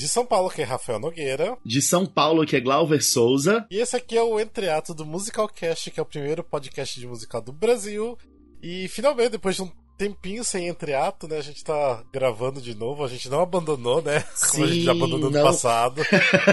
[0.00, 1.58] De São Paulo, que é Rafael Nogueira.
[1.62, 3.66] De São Paulo, que é Glauber Souza.
[3.70, 7.42] E esse aqui é o Entreato do Musicalcast, que é o primeiro podcast de musical
[7.42, 8.16] do Brasil.
[8.62, 11.36] E finalmente, depois de um tempinho sem entreato, né?
[11.36, 14.20] A gente tá gravando de novo, a gente não abandonou, né?
[14.40, 15.38] Como Sim, a gente já abandonou não.
[15.38, 16.00] no passado.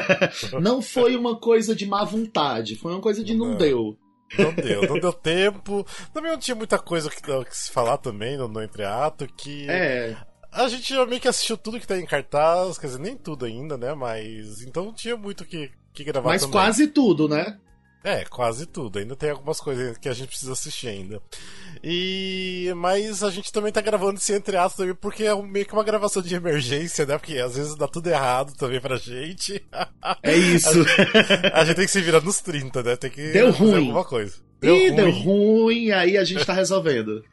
[0.62, 3.58] não foi uma coisa de má vontade, foi uma coisa de não, Não.
[3.58, 3.98] deu.
[4.38, 5.88] Não deu, não deu tempo.
[6.14, 10.18] Também não tinha muita coisa que, que se falar também no, no entreato, que É,
[10.66, 13.46] a gente já meio que assistiu tudo que tá em cartaz, quer dizer, nem tudo
[13.46, 13.94] ainda, né?
[13.94, 16.54] Mas então não tinha muito que, que gravar mas também.
[16.54, 17.58] quase tudo, né?
[18.04, 19.00] É, quase tudo.
[19.00, 21.22] Ainda tem algumas coisas que a gente precisa assistir ainda.
[21.84, 25.84] E mas a gente também tá gravando esse entreato também porque é meio que uma
[25.84, 27.18] gravação de emergência, né?
[27.18, 29.62] Porque às vezes dá tudo errado também pra gente.
[30.24, 30.70] É isso.
[31.54, 32.96] A gente tem que se virar nos 30, né?
[32.96, 33.78] Tem que Deu fazer ruim.
[33.88, 34.47] alguma coisa.
[34.62, 37.24] Ih, deu ruim, aí a gente tá resolvendo.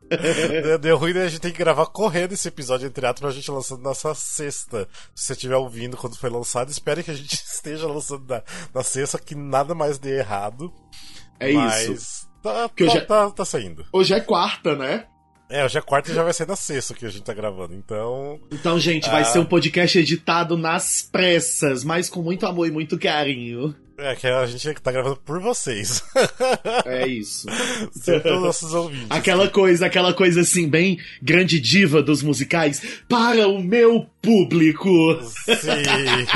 [0.62, 1.24] Deu, deu ruim, né?
[1.24, 4.86] A gente tem que gravar correndo esse episódio entre ato pra gente lançar nessa sexta.
[5.14, 8.42] Se você estiver ouvindo quando foi lançado, espere que a gente esteja lançando na,
[8.74, 10.72] na sexta, que nada mais dê errado.
[11.40, 12.28] É Mas isso.
[12.42, 13.86] Tá, tá, já- tá, tá saindo.
[13.92, 15.06] Hoje é quarta, né?
[15.48, 17.74] É, hoje é quarta e já vai ser na sexta que a gente tá gravando.
[17.74, 18.38] Então.
[18.50, 19.24] Então, gente, vai Ah.
[19.24, 23.74] ser um podcast editado nas pressas, mas com muito amor e muito carinho.
[23.96, 26.02] É que a gente tá gravando por vocês.
[26.86, 27.46] É isso.
[27.92, 29.06] Sempre os nossos ouvintes.
[29.08, 32.82] Aquela coisa, aquela coisa assim, bem grande diva dos musicais.
[33.08, 34.88] Para o meu público!
[35.22, 36.26] Sim.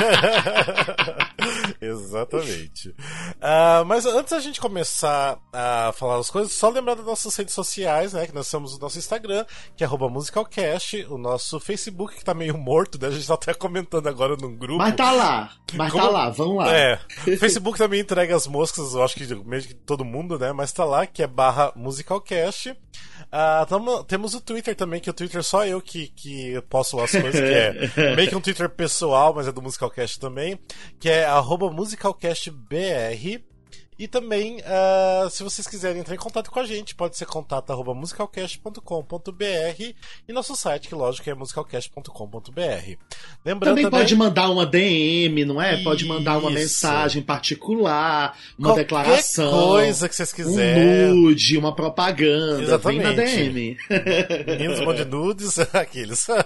[1.81, 2.93] Exatamente.
[3.41, 7.53] Ah, mas antes da gente começar a falar as coisas, só lembrar das nossas redes
[7.53, 8.27] sociais, né?
[8.27, 12.33] Que nós temos o nosso Instagram, que é arroba musicalcast, o nosso Facebook, que tá
[12.33, 13.07] meio morto, né?
[13.07, 14.77] A gente tá até comentando agora num grupo.
[14.79, 16.75] Mas tá lá, mas Como- tá lá, vamos lá.
[16.75, 20.51] É, o Facebook também entrega as moscas, eu acho que meio que todo mundo, né?
[20.51, 22.75] Mas tá lá, que é barra musicalcast.
[23.31, 27.03] Ah, tamo- temos o Twitter também, que o Twitter só eu que, que posto lá
[27.03, 27.73] as coisas, que é
[28.15, 30.59] meio que um Twitter pessoal, mas é do Musicalcast também,
[30.99, 31.25] que é
[31.71, 33.48] musicalcastbr.
[33.99, 37.69] E também, ah, se vocês quiserem entrar em contato com a gente, pode ser contato
[37.71, 39.93] arroba musicalcast.com.br
[40.25, 42.95] e nosso site, que lógico é musicalcast.com.br.
[43.43, 45.83] Lembrando Também pode mandar uma DM, não é?
[45.83, 46.59] Pode mandar uma Isso.
[46.59, 49.51] mensagem particular, uma Qualquer declaração.
[49.51, 51.13] coisa que vocês um quiserem.
[51.13, 53.03] nude, uma propaganda, Exatamente.
[53.03, 53.77] vem na DM.
[54.47, 56.25] Meninos bom de nudes, aqueles.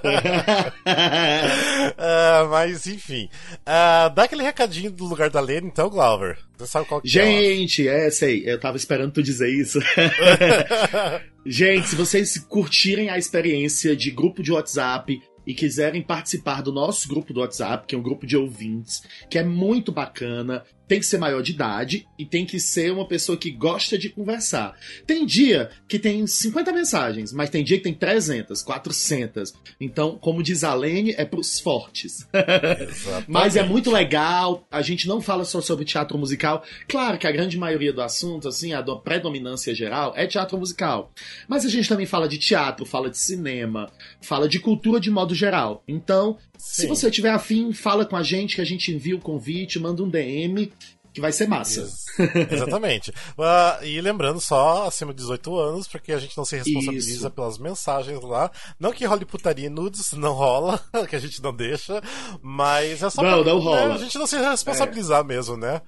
[1.98, 3.30] Ah, mas enfim.
[3.66, 6.38] Ah, dá aquele recadinho do lugar da Lena, então, Glauber.
[6.58, 9.80] Você sabe qual que Gente, é, sei, eu tava esperando tu dizer isso.
[9.98, 11.22] é?
[11.46, 17.08] Gente, se vocês curtirem a experiência de grupo de WhatsApp e quiserem participar do nosso
[17.08, 21.06] grupo do WhatsApp, que é um grupo de ouvintes, que é muito bacana, tem que
[21.06, 24.78] ser maior de idade e tem que ser uma pessoa que gosta de conversar.
[25.08, 29.54] Tem dia que tem 50 mensagens, mas tem dia que tem 300, 400.
[29.80, 32.28] Então, como diz a Lene, é pros fortes.
[33.28, 36.64] Mas é muito legal, a gente não fala só sobre teatro musical.
[36.88, 41.12] Claro que a grande maioria do assunto, assim, a do- predominância geral é teatro musical.
[41.48, 45.34] Mas a gente também fala de teatro, fala de cinema, fala de cultura de modo
[45.34, 45.84] geral.
[45.88, 46.88] Então, se Sim.
[46.88, 50.10] você tiver afim, fala com a gente que a gente envia o convite, manda um
[50.10, 50.72] DM,
[51.14, 51.82] que vai ser massa.
[51.82, 53.14] Ex- Exatamente.
[53.38, 57.30] Ah, e lembrando só, acima de 18 anos, porque a gente não se responsabiliza Isso.
[57.32, 58.50] pelas mensagens lá.
[58.80, 60.80] Não que role putaria e nudes, não rola,
[61.10, 62.02] que a gente não deixa,
[62.42, 63.90] mas é só Não, pra não rola.
[63.90, 65.82] né, a gente não se responsabilizar mesmo, né?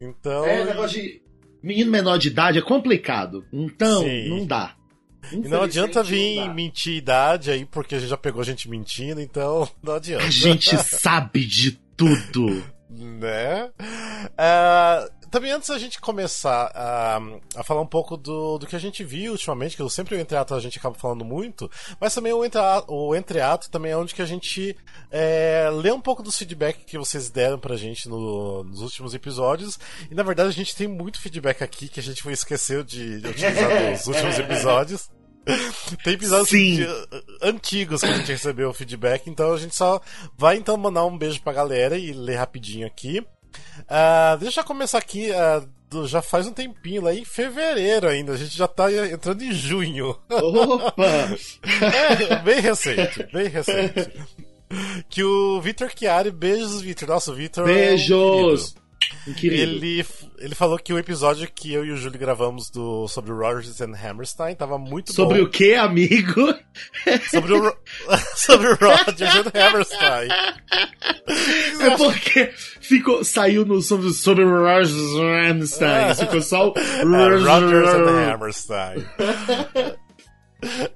[0.00, 0.44] Então.
[0.44, 1.22] É, negócio de
[1.62, 3.44] menino menor de idade é complicado.
[3.52, 4.28] Então, Sim.
[4.28, 4.74] não dá.
[5.32, 9.20] E não adianta vir não mentir idade aí, porque a gente já pegou gente mentindo,
[9.20, 10.24] então não adianta.
[10.24, 12.64] A gente sabe de tudo.
[12.90, 13.70] Né?
[14.36, 17.20] Ah, também antes da gente começar a,
[17.56, 20.18] a falar um pouco do, do que a gente viu ultimamente, que eu sempre o
[20.20, 24.14] entreato a gente acaba falando muito, mas também o, entra, o entreato também é onde
[24.14, 24.74] que a gente
[25.10, 29.78] é, lê um pouco dos feedback que vocês deram pra gente no- nos últimos episódios.
[30.10, 33.20] E na verdade a gente tem muito feedback aqui que a gente foi esqueceu de,
[33.20, 35.10] de utilizar nos últimos episódios.
[36.04, 36.76] Tem episódios Sim.
[36.76, 36.88] de-
[37.42, 40.00] antigos que a gente recebeu o feedback, então a gente só
[40.36, 43.24] vai então mandar um beijo pra galera e ler rapidinho aqui.
[43.88, 48.32] Ah, deixa eu começar aqui, ah, do- já faz um tempinho lá em fevereiro ainda,
[48.32, 50.16] a gente já tá entrando em junho.
[50.30, 51.02] Opa!
[52.30, 54.10] É, bem recente, bem recente.
[55.08, 57.08] Que o Vitor Chiari, beijos, Vitor.
[57.08, 57.66] Nossa, o Vitor.
[57.68, 58.74] é um Beijos!
[59.42, 60.04] Ele,
[60.38, 63.80] ele falou que o episódio que eu e o Júlio gravamos do, sobre o Rogers
[63.80, 65.44] and Hammerstein tava muito Sobre bom.
[65.44, 66.54] o que, amigo?
[67.30, 67.76] Sobre o,
[68.34, 70.28] sobre o Rogers and Hammerstein.
[71.80, 72.50] É porque
[72.80, 76.14] ficou, saiu no sobre, sobre o Roger Ramstein.
[76.14, 79.04] Ficou só o É, Rogers and Hammerstein.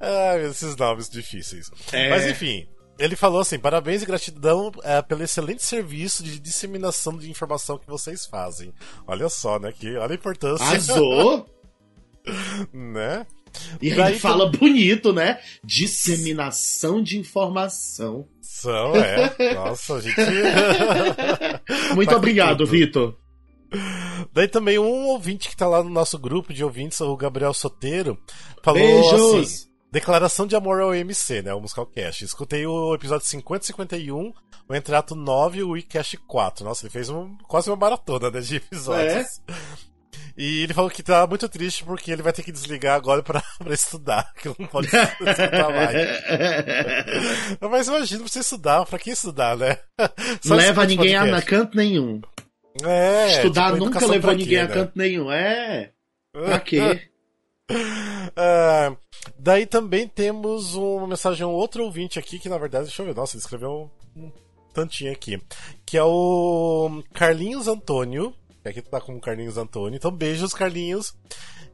[0.00, 1.70] Ai, esses nomes difíceis.
[1.92, 2.10] É.
[2.10, 2.66] Mas enfim.
[2.98, 7.86] Ele falou assim: parabéns e gratidão é, pelo excelente serviço de disseminação de informação que
[7.86, 8.72] vocês fazem.
[9.06, 9.72] Olha só, né?
[9.72, 10.64] Que, olha a importância.
[10.64, 11.46] Arrasou!
[12.72, 13.26] né?
[13.80, 15.38] E ele Daí, fala bonito, né?
[15.62, 18.26] Disseminação de informação.
[18.40, 19.54] São, é.
[19.54, 20.16] Nossa, a gente.
[21.94, 23.16] Muito obrigado, Vitor.
[24.32, 28.18] Daí também um ouvinte que tá lá no nosso grupo de ouvintes, o Gabriel Soteiro,
[28.62, 29.34] falou Beijos.
[29.34, 31.52] assim: Declaração de amor ao MC, né?
[31.52, 32.24] O Musical Cast.
[32.24, 34.32] Escutei o episódio 50 e 51,
[34.66, 36.64] o Entrato 9 e o WeCast 4.
[36.64, 39.42] Nossa, ele fez um, quase uma maratona né, de episódios.
[39.46, 39.52] É?
[40.34, 43.42] E ele falou que tá muito triste porque ele vai ter que desligar agora pra,
[43.62, 46.08] pra estudar, que não pode escutar mais.
[47.60, 49.76] Mas imagina você estudar, pra que estudar, né?
[50.40, 52.18] Só não leva ninguém a canto nenhum.
[52.82, 54.72] É, Estudar tipo, nunca levou ninguém a né?
[54.72, 55.30] canto nenhum.
[55.30, 55.92] É.
[56.32, 57.11] Pra quê?
[57.72, 58.96] Uh,
[59.38, 63.14] daí também temos uma mensagem, um outro ouvinte aqui, que na verdade, deixa eu ver,
[63.14, 64.32] nossa, ele escreveu um, um
[64.72, 65.40] tantinho aqui.
[65.84, 68.34] Que é o Carlinhos Antônio.
[68.62, 69.96] Que aqui tá como Carlinhos Antônio.
[69.96, 71.14] Então, beijos, Carlinhos.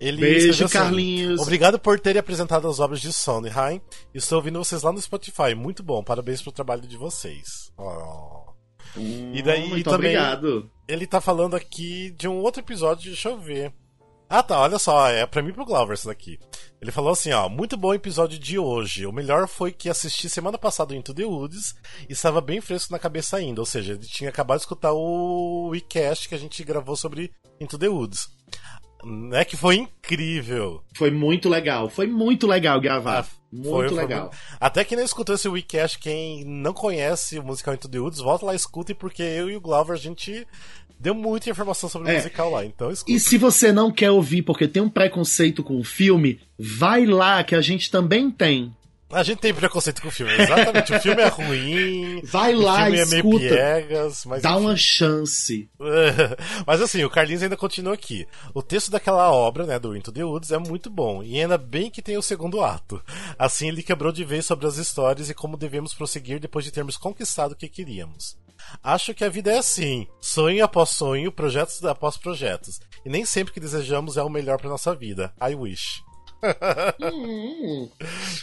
[0.00, 1.40] Ele Beijo, assim, Carlinhos.
[1.40, 3.80] Obrigado por terem apresentado as obras de Sondheim.
[4.14, 5.54] Estou ouvindo vocês lá no Spotify.
[5.56, 6.02] Muito bom.
[6.02, 7.72] Parabéns pelo trabalho de vocês.
[7.76, 8.52] Oh.
[8.96, 10.70] Hum, e daí muito também, obrigado.
[10.86, 13.72] Ele tá falando aqui de um outro episódio, deixa eu ver.
[14.30, 16.38] Ah tá, olha só, é pra mim e pro Glover isso daqui.
[16.80, 19.06] Ele falou assim, ó, muito bom episódio de hoje.
[19.06, 21.74] O melhor foi que assisti semana passada o Into the Woods
[22.08, 23.60] e estava bem fresco na cabeça ainda.
[23.60, 27.78] Ou seja, ele tinha acabado de escutar o WeCast que a gente gravou sobre Into
[27.78, 28.28] the Woods.
[29.04, 30.82] Né, que foi incrível.
[30.96, 33.20] Foi muito legal, foi muito legal gravar.
[33.20, 34.32] Ah, muito foi, legal.
[34.32, 34.56] Foi...
[34.60, 38.44] Até quem não escutou esse WeCast, quem não conhece o musical Into the Woods, volta
[38.44, 40.46] lá e escuta, porque eu e o Glover a gente
[40.98, 42.16] deu muita informação sobre o é.
[42.16, 43.12] musical lá, então escuta.
[43.12, 47.42] E se você não quer ouvir porque tem um preconceito com o filme, vai lá
[47.44, 48.74] que a gente também tem.
[49.10, 50.92] A gente tem preconceito com o filme, exatamente.
[50.92, 52.20] o filme é ruim.
[52.24, 53.16] Vai lá, e escuta.
[53.16, 54.60] É meio piegas, mas dá enfim.
[54.60, 55.70] uma chance.
[56.66, 58.26] mas assim, o Carlinhos ainda continua aqui.
[58.52, 61.22] O texto daquela obra, né, do Into the Woods, é muito bom.
[61.22, 63.02] E ainda bem que tem o segundo ato.
[63.38, 66.98] Assim ele quebrou de vez sobre as histórias e como devemos prosseguir depois de termos
[66.98, 68.36] conquistado o que queríamos.
[68.82, 72.80] Acho que a vida é assim: sonho após sonho, projetos após projetos.
[73.04, 75.32] E nem sempre que desejamos é o melhor para nossa vida.
[75.40, 76.02] I wish.
[77.12, 77.88] hum,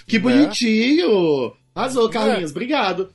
[0.05, 1.53] que bonitinho!
[1.73, 2.53] Arrasou, Carlinhos, é.
[2.53, 3.13] obrigado.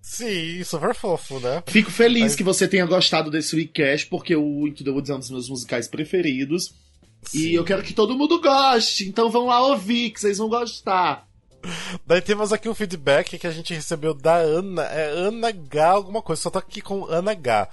[0.00, 1.62] Sim, super fofo, né?
[1.66, 2.36] Fico feliz Mas...
[2.36, 5.48] que você tenha gostado desse weekcast, porque o Into the Woods é um dos meus
[5.48, 6.74] musicais preferidos.
[7.22, 7.38] Sim.
[7.38, 11.26] E eu quero que todo mundo goste, então vão lá ouvir, que vocês vão gostar.
[12.06, 14.82] Daí temos aqui um feedback que a gente recebeu da Ana.
[14.84, 16.42] É Ana H, alguma coisa.
[16.42, 17.68] Só tá aqui com Ana H.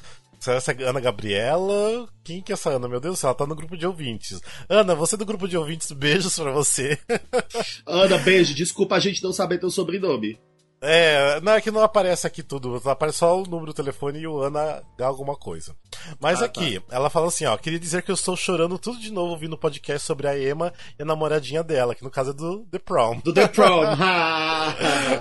[0.47, 2.09] Essa é Ana Gabriela.
[2.23, 2.87] Quem que é essa Ana?
[2.87, 4.41] Meu Deus do céu, ela tá no grupo de ouvintes.
[4.67, 6.97] Ana, você é do grupo de ouvintes, beijos pra você.
[7.85, 8.55] Ana, beijo.
[8.55, 10.39] Desculpa a gente não saber teu sobrenome.
[10.83, 14.27] É, não é que não aparece aqui tudo, aparece só o número do telefone e
[14.27, 15.75] o Ana dá alguma coisa.
[16.19, 16.95] Mas ah, aqui, tá.
[16.95, 19.57] ela fala assim, ó, queria dizer que eu estou chorando tudo de novo ouvindo o
[19.57, 23.19] podcast sobre a Emma e a namoradinha dela, que no caso é do The Prom.
[23.23, 23.83] Do The Prom.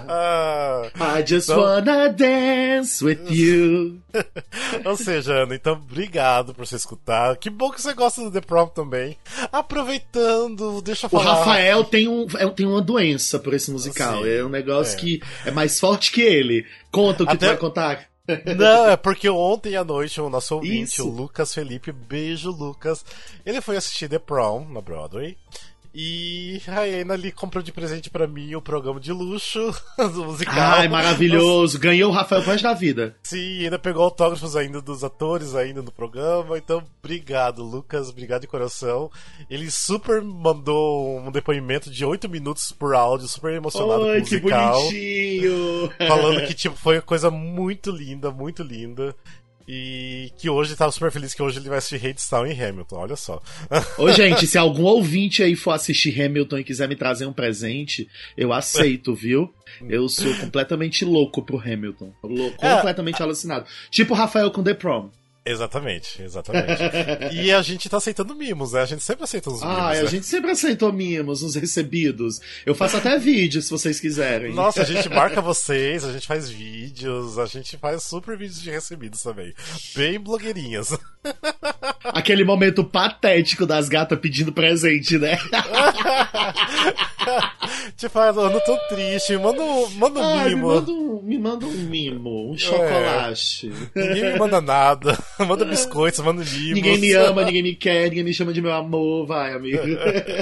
[0.09, 1.61] ah, I just então...
[1.61, 4.01] wanna dance with you.
[4.87, 7.37] Ou seja, Ana, então obrigado por você escutar.
[7.37, 9.15] Que bom que você gosta do The Prom também.
[9.53, 11.23] Aproveitando, deixa eu falar.
[11.23, 14.23] O Rafael tem, um, é, tem uma doença por esse musical.
[14.23, 15.01] Sim, é um negócio é.
[15.01, 15.21] que
[15.51, 16.67] é mais forte que ele.
[16.91, 17.47] Conta o que Até...
[17.47, 18.11] tu vai contar.
[18.57, 21.09] Não, é porque ontem à noite o nosso ouvinte, Isso.
[21.09, 23.05] o Lucas Felipe, beijo Lucas,
[23.45, 25.37] ele foi assistir The Prom na Broadway.
[25.93, 29.75] E a Ana ali comprou de presente para mim o programa de luxo
[30.15, 30.55] do musical.
[30.57, 31.79] Ai, maravilhoso!
[31.81, 33.17] Ganhou o Rafael Paz da vida.
[33.25, 36.57] Sim, ainda pegou autógrafos ainda dos atores ainda no programa.
[36.57, 38.09] Então, obrigado, Lucas.
[38.09, 39.11] Obrigado de coração.
[39.51, 44.21] Ele super mandou um depoimento de 8 minutos por áudio, super emocionado Ai, com o
[44.21, 44.89] musical.
[44.89, 45.93] Que bonitinho!
[46.07, 49.15] Falando que tipo, foi uma coisa muito linda, muito linda.
[49.73, 53.15] E que hoje tava super feliz que hoje ele vai assistir Hadestown em Hamilton, olha
[53.15, 53.41] só.
[53.97, 58.09] Ô, gente, se algum ouvinte aí for assistir Hamilton e quiser me trazer um presente,
[58.37, 59.55] eu aceito, viu?
[59.89, 62.13] Eu sou completamente louco pro Hamilton.
[62.21, 63.65] Louco, é, completamente alucinado.
[63.93, 65.09] Tipo o Rafael com The Prom.
[65.45, 66.83] Exatamente, exatamente.
[67.33, 68.83] e a gente tá aceitando mimos, né?
[68.83, 69.77] A gente sempre aceita os mimos.
[69.77, 70.01] Ah, né?
[70.01, 72.41] a gente sempre aceitou mimos, os recebidos.
[72.67, 74.53] Eu faço até vídeo se vocês quiserem.
[74.53, 78.71] Nossa, a gente marca vocês, a gente faz vídeos, a gente faz super vídeos de
[78.71, 79.55] recebidos também.
[79.95, 80.97] Bem blogueirinhas.
[82.05, 85.39] Aquele momento patético das gatas pedindo presente, né?
[88.01, 90.69] Tipo, ah, eu não tô triste, manda um, manda um me mimo.
[90.69, 93.71] manda um, me manda um mimo, um chocolate.
[93.95, 95.19] Ninguém me manda nada.
[95.47, 96.75] Manda biscoitos, manda mimos.
[96.75, 99.83] Ninguém me ama, ninguém me quer, ninguém me chama de meu amor, vai, amigo.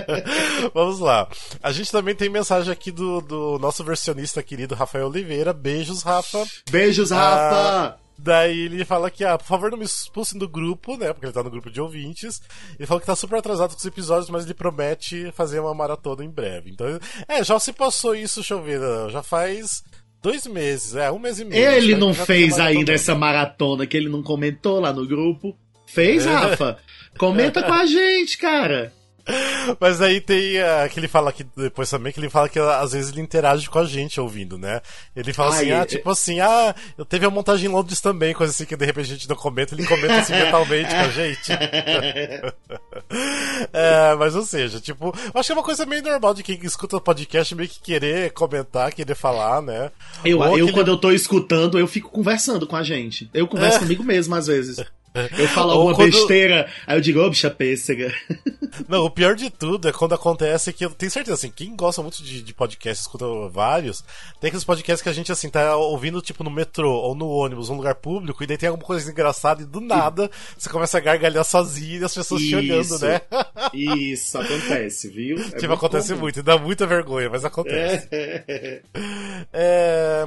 [0.72, 1.28] Vamos lá.
[1.60, 5.52] A gente também tem mensagem aqui do, do nosso versionista querido Rafael Oliveira.
[5.52, 6.46] Beijos, Rafa.
[6.70, 7.98] Beijos, Rafa!
[8.18, 11.12] Daí ele fala que, ah, por favor, não me expulsem do grupo, né?
[11.12, 12.42] Porque ele tá no grupo de ouvintes.
[12.76, 16.24] Ele falou que tá super atrasado com os episódios, mas ele promete fazer uma maratona
[16.24, 16.70] em breve.
[16.70, 16.98] Então,
[17.28, 19.84] é, já se passou isso, deixa eu ver, já faz
[20.20, 21.70] dois meses, é, um mês e meio.
[21.70, 25.56] Ele não fez ainda essa maratona que ele não comentou lá no grupo.
[25.86, 26.30] Fez, É.
[26.30, 26.78] Rafa?
[27.16, 28.92] Comenta com a gente, cara.
[29.78, 32.92] Mas aí tem ah, que ele fala aqui depois também, que ele fala que às
[32.92, 34.80] vezes ele interage com a gente ouvindo, né?
[35.14, 38.00] Ele fala assim, Ai, ah, é- tipo assim, ah, eu teve a montagem em Londres
[38.00, 41.00] também, coisa assim que de repente a gente não comenta, ele comenta assim mentalmente com
[41.00, 41.52] a gente.
[43.72, 46.58] É, mas ou seja, tipo, eu acho que é uma coisa meio normal de quem
[46.62, 49.90] escuta o podcast meio que querer comentar, querer falar, né?
[50.24, 53.28] Eu, Ou eu quando eu tô escutando, eu fico conversando com a gente.
[53.32, 54.78] Eu converso comigo mesmo às vezes.
[55.38, 58.12] Eu falo alguma quando- besteira, aí eu digo, ô, bicha pêssega.
[58.88, 62.00] Não, o pior de tudo é quando acontece que eu tenho certeza, assim, quem gosta
[62.02, 64.04] muito de, de podcast, escuta vários,
[64.40, 67.68] tem aqueles podcasts que a gente, assim, tá ouvindo, tipo, no metrô ou no ônibus,
[67.70, 71.00] num lugar público, e daí tem alguma coisa engraçada e do nada você começa a
[71.00, 73.04] gargalhar sozinho e as pessoas te olhando, Isso.
[73.04, 73.20] né?
[73.72, 75.38] Isso acontece, viu?
[75.38, 76.20] É tipo, muito acontece comum.
[76.20, 78.06] muito, e dá muita vergonha, mas acontece.
[78.12, 78.82] É.
[79.52, 80.26] É,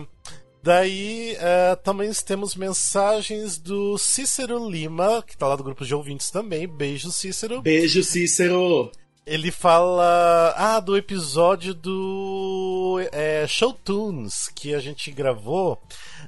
[0.63, 6.29] Daí é, também temos mensagens do Cícero Lima, que tá lá do grupo de ouvintes
[6.29, 6.67] também.
[6.67, 7.61] Beijo, Cícero.
[7.61, 8.91] Beijo, Cícero.
[9.25, 10.53] Ele fala.
[10.57, 15.81] Ah, do episódio do é, Show Tunes que a gente gravou.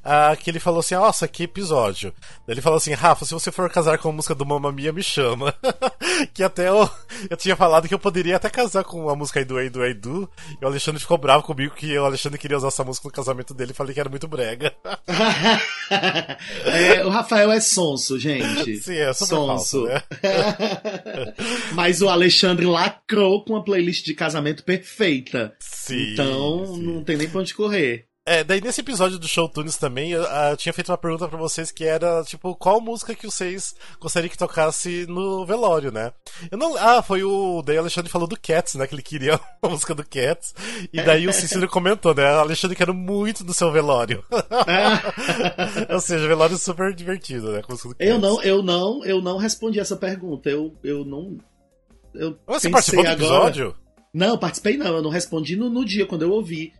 [0.03, 2.13] ah, que ele falou assim: Nossa, que episódio.
[2.47, 5.01] Ele falou assim: Rafa, se você for casar com a música do Mamma Mia, me
[5.01, 5.53] chama.
[6.33, 6.87] que até eu,
[7.29, 10.29] eu tinha falado que eu poderia até casar com a música Edu Edu Edu.
[10.61, 13.53] E o Alexandre ficou bravo comigo que o Alexandre queria usar essa música no casamento
[13.53, 13.73] dele.
[13.73, 14.73] Falei que era muito brega.
[16.65, 18.77] É, o Rafael é sonso, gente.
[18.81, 20.01] Sim, é super falso, né?
[21.73, 25.55] Mas o Alexandre lacrou com uma playlist de casamento perfeita.
[25.59, 26.13] Sim.
[26.13, 26.81] então sim.
[26.81, 28.07] não tem nem pra onde correr.
[28.25, 31.27] É, daí nesse episódio do Show Tunes também, eu, ah, eu tinha feito uma pergunta
[31.27, 36.13] pra vocês que era, tipo, qual música que vocês gostariam que tocasse no velório, né?
[36.49, 36.77] Eu não.
[36.77, 37.61] Ah, foi o.
[37.61, 38.87] Daí o Alexandre falou do Cats, né?
[38.87, 40.55] Que ele queria a música do Cats.
[40.93, 42.25] E daí o Cícero comentou, né?
[42.25, 44.23] Alexandre quero muito do seu velório.
[45.91, 47.61] Ou seja, velório super divertido, né?
[47.99, 50.49] Eu não, eu não, eu não respondi essa pergunta.
[50.49, 51.39] Eu, eu não.
[52.15, 53.75] Eu Você participou do agora- episódio?
[54.13, 56.71] Não, participei não, eu não respondi no, no dia, quando eu ouvi.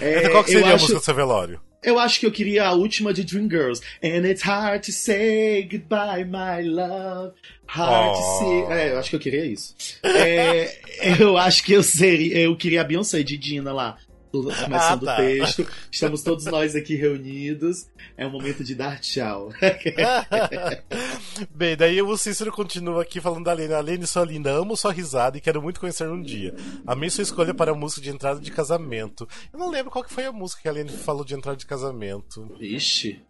[0.00, 1.60] É, Então qual que seria a acho, música do seu velório?
[1.84, 3.80] eu acho que eu queria a última de Dreamgirls.
[4.02, 7.34] And it's hard to say goodbye, my love.
[7.66, 8.38] Hard to Oh.
[8.68, 8.72] see.
[8.74, 9.74] É, eu acho que eu queria isso.
[10.02, 10.76] É,
[11.20, 12.38] eu acho que eu seria.
[12.38, 13.96] Eu queria a Beyoncé de Dina lá.
[14.32, 15.12] Começando Ah, tá.
[15.12, 15.66] o texto.
[15.90, 17.86] Estamos todos nós aqui reunidos.
[18.16, 19.50] É o momento de dar tchau.
[21.54, 23.72] Bem, daí o Cícero continua aqui falando da Lene.
[23.82, 26.54] Lene, sua linda, amo sua risada e quero muito conhecer um dia.
[26.86, 29.28] Amei sua escolha para a música de entrada de casamento.
[29.52, 31.66] Eu não lembro qual que foi a música que a Lene falou de entrada de
[31.66, 32.54] casamento.
[32.60, 33.20] Ixi.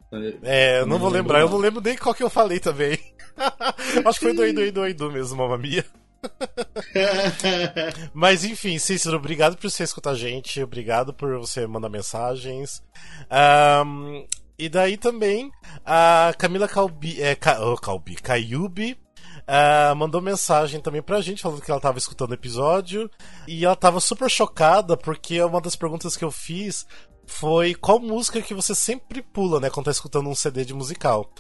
[0.43, 1.57] É, eu não, Não vou lembrar, eu não.
[1.59, 2.99] lembro nem qual que eu falei também.
[4.05, 5.85] Acho que foi do Eidu Eidu Eidu mesmo, mamma mia.
[8.15, 12.83] Mas enfim, Cícero, obrigado por você escutar a gente, obrigado por você mandar mensagens.
[13.31, 14.25] Ahn,
[14.59, 15.51] e daí também
[15.85, 18.99] a Camila Calbi, é, Ca, Calbi, Caiubi
[19.47, 23.11] ah, mandou mensagem também pra gente falando que ela tava escutando o episódio
[23.47, 26.87] e ela tava super chocada porque uma das perguntas que eu fiz
[27.33, 31.33] foi qual música que você sempre pula, né, quando tá escutando um CD de musical.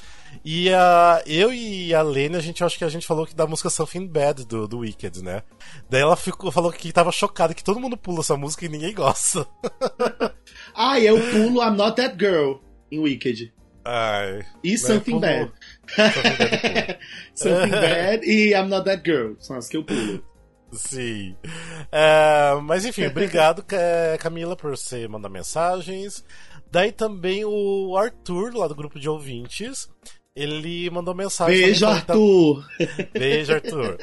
[0.44, 3.46] E a, eu e a Lene, a gente acho que a gente falou que da
[3.46, 5.42] música Something Bad do, do Wicked, né?
[5.90, 8.94] Daí ela ficou, falou que tava chocada que todo mundo pula essa música e ninguém
[8.94, 9.46] gosta.
[10.74, 12.54] ah, eu pulo I'm Not That Girl
[12.90, 13.52] em Wicked.
[13.84, 14.44] Ai.
[14.64, 15.20] E Something.
[15.20, 15.52] Bad.
[15.86, 16.98] Something Bad.
[17.34, 19.34] Something Bad e I'm Not That Girl.
[19.38, 20.31] São as que eu pulo.
[20.72, 21.36] Sim.
[21.90, 26.24] É, mas enfim, obrigado, Ca- Camila, por você mandar mensagens.
[26.70, 29.88] Daí também o Arthur, lá do grupo de ouvintes,
[30.34, 31.60] ele mandou mensagem.
[31.60, 32.64] Beijo, tá- Arthur!
[33.12, 33.98] Beijo, Arthur.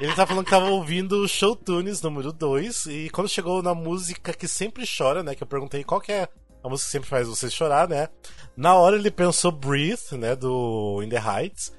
[0.00, 3.74] Ele tá falando que tava ouvindo o Show Tunes número 2 e quando chegou na
[3.74, 5.34] música que sempre chora, né?
[5.34, 6.28] Que eu perguntei qual que é
[6.62, 8.08] a música que sempre faz você chorar, né?
[8.56, 10.36] Na hora ele pensou Breathe, né?
[10.36, 11.72] Do In the Heights.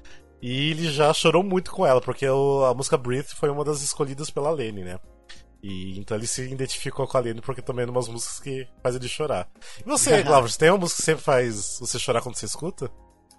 [0.46, 3.80] E ele já chorou muito com ela, porque o- a música Breathe foi uma das
[3.82, 4.98] escolhidas pela Lene, né?
[5.62, 8.68] E então ele se identificou com a Lene porque também é uma das músicas que
[8.82, 9.48] faz ele chorar.
[9.80, 12.90] E você, Glauber, você tem uma música que sempre faz você chorar quando você escuta?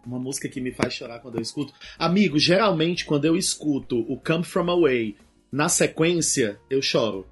[0.03, 1.73] Uma música que me faz chorar quando eu escuto.
[1.99, 5.15] Amigo, geralmente quando eu escuto o Come From Away
[5.51, 7.27] na sequência, eu choro.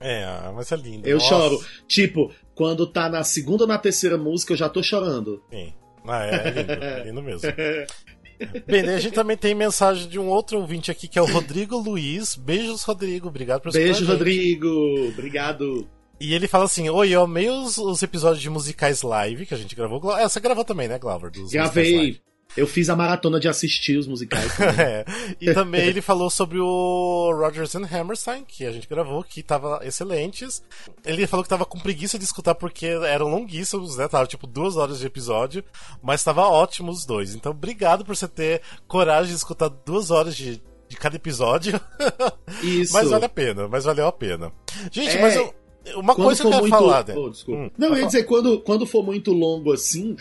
[0.00, 1.06] É, mas é lindo.
[1.06, 1.28] Eu Nossa.
[1.28, 1.60] choro.
[1.86, 5.42] Tipo, quando tá na segunda ou na terceira música, eu já tô chorando.
[5.50, 5.74] Sim.
[6.06, 7.42] Ah, é, é lindo, é lindo mesmo.
[8.66, 11.76] Bem, a gente também tem mensagem de um outro ouvinte aqui, que é o Rodrigo
[11.76, 12.34] Luiz.
[12.34, 13.28] Beijos, Rodrigo.
[13.28, 14.06] Obrigado por Beijo.
[14.06, 15.08] Rodrigo.
[15.08, 15.88] Obrigado.
[16.20, 19.56] E ele fala assim: Oi, eu amei os, os episódios de musicais live que a
[19.56, 20.16] gente gravou.
[20.16, 21.30] É, você gravou também, né, Glauber?
[21.30, 21.50] Dos.
[21.50, 22.20] Gravei.
[22.56, 24.52] Eu fiz a maratona de assistir os musicais.
[24.56, 24.80] também.
[24.84, 25.04] É.
[25.40, 29.80] E também ele falou sobre o Rodgers and Hammerstein, que a gente gravou, que tava
[29.84, 30.62] excelentes.
[31.04, 34.08] Ele falou que tava com preguiça de escutar porque eram longuíssimos, né?
[34.08, 35.62] Tava tipo duas horas de episódio,
[36.02, 37.34] mas tava ótimo os dois.
[37.34, 41.78] Então, obrigado por você ter coragem de escutar duas horas de, de cada episódio.
[42.62, 42.92] Isso.
[42.92, 44.50] mas vale a pena, mas valeu a pena.
[44.90, 45.54] Gente, É, mas eu-
[45.96, 46.76] uma Quando coisa que eu quero muito...
[46.76, 47.14] falar, né?
[47.16, 47.60] Oh, desculpa.
[47.62, 50.16] Hum, Não, eu ia dizer, quando, quando for muito longo assim,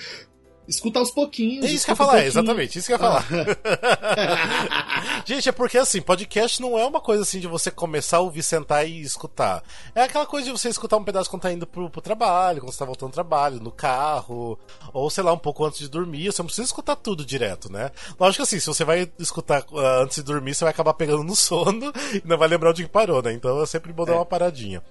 [0.67, 1.65] escuta aos pouquinhos.
[1.65, 2.27] É isso que eu ia escuta um falar, pouquinho.
[2.27, 3.25] exatamente, isso que eu ia falar.
[5.25, 8.43] Gente, é porque assim, podcast não é uma coisa assim de você começar a ouvir,
[8.43, 9.63] sentar e escutar.
[9.95, 12.71] É aquela coisa de você escutar um pedaço quando tá indo pro, pro trabalho, quando
[12.71, 14.57] você tá voltando do trabalho, no carro,
[14.93, 16.31] ou sei lá, um pouco antes de dormir.
[16.31, 17.91] Você não precisa escutar tudo direto, né?
[18.19, 21.23] Lógico que assim, se você vai escutar ah, antes de dormir, você vai acabar pegando
[21.23, 23.33] no sono e não vai lembrar onde que parou, né?
[23.33, 24.83] Então é sempre bom dar uma paradinha.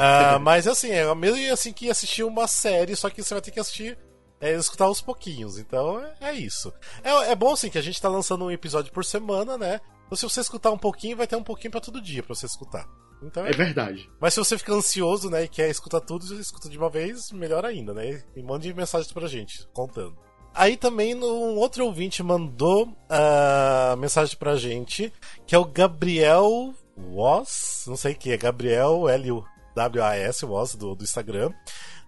[0.00, 3.50] Ah, mas assim, é mesmo assim que assistir uma série, só que você vai ter
[3.50, 3.98] que assistir
[4.40, 5.58] é escutar aos pouquinhos.
[5.58, 6.72] Então é, isso.
[7.02, 9.80] É, é bom assim que a gente tá lançando um episódio por semana, né?
[10.06, 12.46] Então se você escutar um pouquinho, vai ter um pouquinho pra todo dia pra você
[12.46, 12.86] escutar.
[13.22, 13.50] Então é.
[13.50, 14.08] É verdade.
[14.20, 17.32] Mas se você fica ansioso, né, e quer escutar tudo, você escuta de uma vez,
[17.32, 18.22] melhor ainda, né?
[18.36, 20.16] E mande mensagens pra gente, contando.
[20.54, 25.12] Aí também um outro ouvinte mandou a mensagem pra gente,
[25.46, 31.04] que é o Gabriel Was, não sei o que, é Gabriel L-U-W-A-S, Was, do, do
[31.04, 31.52] Instagram.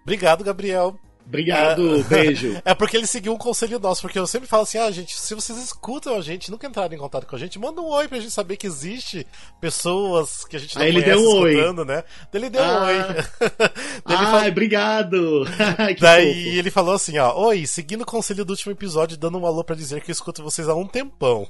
[0.02, 0.98] Obrigado, Gabriel.
[1.30, 2.60] Obrigado, beijo.
[2.66, 5.32] É porque ele seguiu um conselho nosso, porque eu sempre falo assim, ah, gente, se
[5.34, 8.18] vocês escutam a gente, nunca entraram em contato com a gente, manda um oi pra
[8.18, 9.24] gente saber que existe
[9.60, 11.52] pessoas que a gente não Aí ele conhece deu um oi.
[11.54, 12.02] escutando, né?
[12.32, 12.84] Daí ele deu um Ah.
[12.84, 12.96] oi.
[14.04, 15.44] Daí ele Ai, falou- obrigado.
[16.00, 16.56] Daí fofo.
[16.58, 19.76] ele falou assim, ó, oi, seguindo o conselho do último episódio, dando um alô pra
[19.76, 21.46] dizer que eu escuto vocês há um tempão.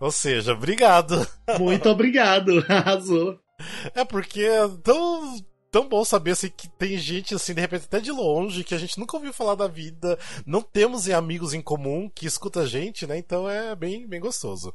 [0.00, 1.24] Ou seja, obrigado.
[1.60, 2.64] Muito obrigado.
[2.68, 3.38] Arrasou.
[3.94, 4.66] É porque é
[5.72, 8.78] tão, bom saber assim, que tem gente, assim, de repente, até de longe, que a
[8.78, 13.06] gente nunca ouviu falar da vida, não temos amigos em comum que escuta a gente,
[13.06, 13.16] né?
[13.16, 14.74] Então é bem, bem gostoso.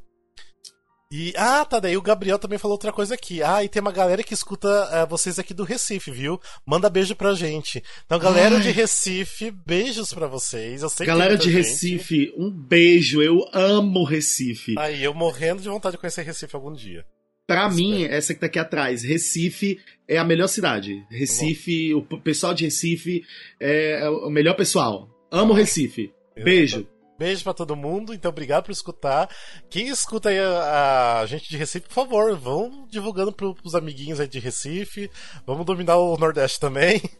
[1.09, 3.41] E, ah, tá, daí o Gabriel também falou outra coisa aqui.
[3.41, 6.41] Ah, e tem uma galera que escuta eh, vocês aqui do Recife, viu?
[6.65, 7.81] Manda beijo pra gente.
[8.05, 8.61] Então, galera Ai.
[8.61, 10.81] de Recife, beijos pra vocês.
[10.81, 11.55] Eu sei Galera de gente.
[11.55, 13.21] Recife, um beijo.
[13.21, 14.75] Eu amo Recife.
[14.77, 17.05] Aí, eu morrendo de vontade de conhecer Recife algum dia.
[17.47, 21.01] Pra mim, essa que tá aqui atrás, Recife é a melhor cidade.
[21.09, 23.23] Recife, o pessoal de Recife
[23.59, 25.09] é é o melhor pessoal.
[25.31, 26.11] Amo Recife.
[26.43, 26.85] Beijo.
[27.17, 29.27] Beijo pra todo mundo, então obrigado por escutar.
[29.69, 34.19] Quem escuta aí a, a gente de Recife, por favor, vão divulgando pro, pros amiguinhos
[34.19, 35.09] aí de Recife.
[35.45, 37.01] Vamos dominar o Nordeste também.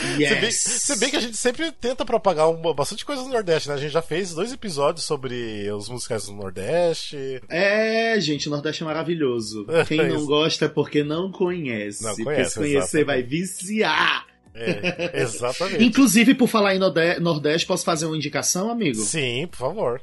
[0.00, 0.56] Se, bem, Yes.
[0.60, 3.74] se bem que a gente sempre tenta propagar um- bastante coisa no Nordeste, né?
[3.74, 7.40] A gente já fez dois episódios sobre os musicais do Nordeste.
[7.48, 9.66] É, gente, o Nordeste é maravilhoso.
[9.86, 12.02] Quem não gosta é porque não conhece.
[12.02, 13.06] Não porque conhece, se conhecer exatamente.
[13.06, 14.26] vai viciar.
[14.54, 15.84] É, exatamente.
[15.84, 18.98] Inclusive, por falar em Norde- Nordeste, posso fazer uma indicação, amigo?
[19.00, 20.02] Sim, por favor.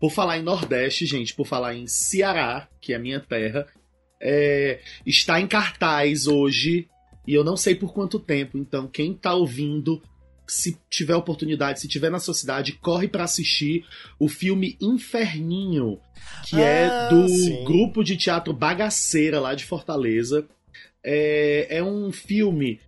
[0.00, 3.66] Por falar em Nordeste, gente, por falar em Ceará, que é a minha terra,
[4.20, 6.86] é, está em cartaz hoje,
[7.26, 10.00] e eu não sei por quanto tempo, então quem tá ouvindo,
[10.46, 13.84] se tiver oportunidade, se tiver na sua cidade, corre para assistir
[14.18, 15.98] o filme Inferninho,
[16.48, 17.64] que Ah, é do sim.
[17.64, 20.46] grupo de teatro Bagaceira, lá de Fortaleza.
[21.04, 22.80] É, é um filme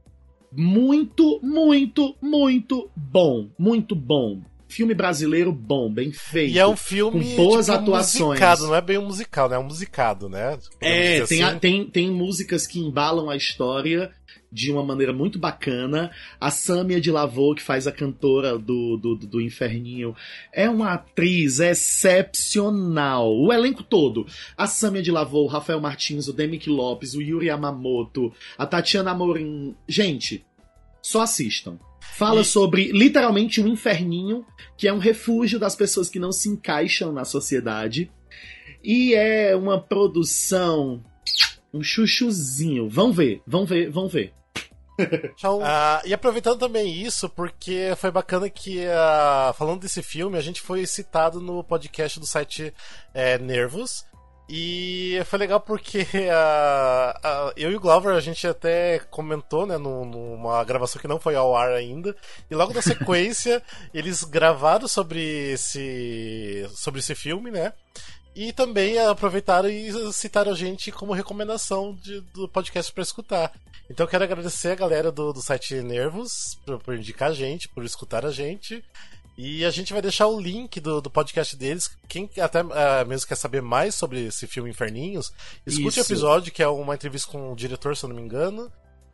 [0.52, 3.48] muito, muito, muito bom.
[3.58, 4.40] Muito bom.
[4.68, 6.54] Filme brasileiro bom, bem feito.
[6.54, 8.28] E é um filme com boas tipo, atuações.
[8.28, 9.56] musicado, não é bem um musical, né?
[9.56, 10.56] É um musicado, né?
[10.80, 11.58] É, tem, a- assim.
[11.58, 14.12] tem, tem músicas que embalam a história
[14.52, 16.10] de uma maneira muito bacana.
[16.40, 20.14] A Samia de Lavô, que faz a cantora do, do, do- Inferninho,
[20.52, 23.32] é uma atriz excepcional.
[23.36, 24.26] O elenco todo.
[24.56, 29.10] A Samia de Lavô, o Rafael Martins, o Demick Lopes, o Yuri Yamamoto, a Tatiana
[29.12, 29.74] Amorim.
[29.88, 30.44] Gente,
[31.02, 31.78] só assistam.
[32.00, 34.44] Fala E- sobre literalmente um inferninho,
[34.76, 38.10] que é um refúgio das pessoas que não se encaixam na sociedade.
[38.82, 41.02] E é uma produção.
[41.72, 42.88] Um chuchuzinho.
[42.88, 44.32] Vão ver, vão ver, vão ver.
[45.38, 50.40] Então, ah, e aproveitando também isso, porque foi bacana que, ah, falando desse filme, a
[50.42, 52.72] gente foi citado no podcast do site
[53.14, 54.04] é, Nervos.
[54.52, 60.04] E foi legal porque ah, eu e o Glover, a gente até comentou, né, num-
[60.04, 62.16] numa gravação que não foi ao ar ainda.
[62.50, 63.62] E logo na sequência,
[63.94, 67.72] eles gravaram sobre esse, sobre esse filme, né?
[68.34, 73.52] E também aproveitaram e citaram a gente como recomendação de, do podcast para escutar.
[73.90, 77.84] Então quero agradecer a galera do, do site Nervos por, por, indicar a gente, por
[77.84, 78.84] escutar a gente.
[79.36, 81.90] E a gente vai deixar o link do, do podcast deles.
[82.08, 85.32] Quem até uh, mesmo quer saber mais sobre esse filme Inferninhos,
[85.66, 86.00] escute Isso.
[86.00, 88.70] o episódio, que é uma entrevista com o diretor, se eu não me engano.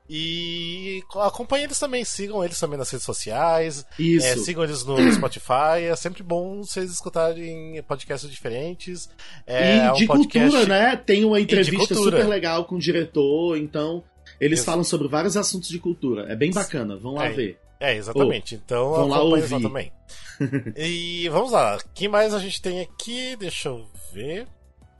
[0.08, 3.84] E acompanhem eles também, sigam eles também nas redes sociais.
[3.98, 5.84] É, sigam eles no Spotify.
[5.90, 9.08] É sempre bom vocês escutarem podcasts diferentes.
[9.46, 10.50] É, e é um de podcast...
[10.50, 10.96] cultura, né?
[10.96, 14.04] Tem uma entrevista super legal com o diretor, então
[14.40, 16.30] eles falam sobre vários assuntos de cultura.
[16.30, 17.58] É bem bacana, vão lá é, ver.
[17.78, 18.54] É, exatamente.
[18.54, 19.48] Oh, então vão lá ouvir.
[19.62, 19.92] também.
[20.76, 21.76] e vamos lá.
[21.76, 23.36] O que mais a gente tem aqui?
[23.36, 24.46] Deixa eu ver.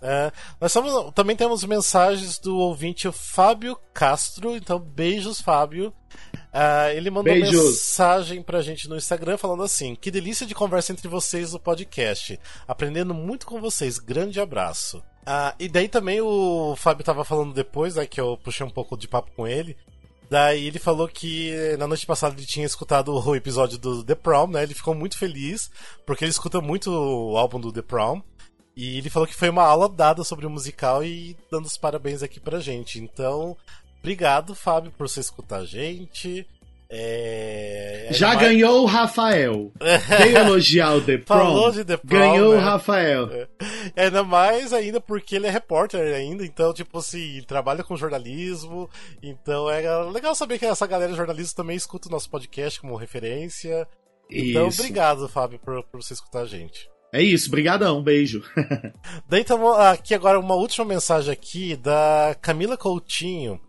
[0.03, 0.75] É, nós
[1.15, 5.93] também temos mensagens do ouvinte Fábio Castro, então beijos, Fábio.
[6.53, 7.53] Uh, ele mandou beijos.
[7.53, 12.39] mensagem pra gente no Instagram falando assim: Que delícia de conversa entre vocês no podcast.
[12.69, 13.99] Aprendendo muito com vocês.
[13.99, 15.03] Grande abraço.
[15.27, 18.97] Uh, e daí também o Fábio tava falando depois, né, que eu puxei um pouco
[18.97, 19.77] de papo com ele.
[20.31, 24.49] Daí ele falou que na noite passada ele tinha escutado o episódio do The Prom,
[24.49, 24.63] né?
[24.63, 25.71] Ele ficou muito feliz,
[26.05, 28.21] porque ele escuta muito o álbum do The Prom.
[28.77, 32.23] E ele falou que foi uma aula dada sobre o musical e dando os parabéns
[32.23, 32.99] aqui pra gente.
[32.99, 33.57] Então,
[34.01, 36.47] obrigado, Fábio, por você escutar a gente.
[36.89, 38.09] É...
[38.13, 38.41] Já mais...
[38.41, 39.73] ganhou o Rafael.
[40.19, 41.39] Veio elogiar o The Prom.
[41.39, 42.19] Falou de The Prom.
[42.19, 42.59] Ganhou né?
[42.59, 43.31] o Rafael.
[43.33, 44.05] É.
[44.05, 48.89] Ainda mais ainda porque ele é repórter ainda, então, tipo assim, trabalha com jornalismo.
[49.23, 53.87] Então é legal saber que essa galera jornalista também escuta o nosso podcast como referência.
[54.31, 54.81] Então, Isso.
[54.81, 56.89] obrigado, Fábio, por, por você escutar a gente.
[57.13, 58.43] É isso, brigadão, beijo.
[59.29, 63.61] Daí então, aqui agora uma última mensagem aqui da Camila Coutinho,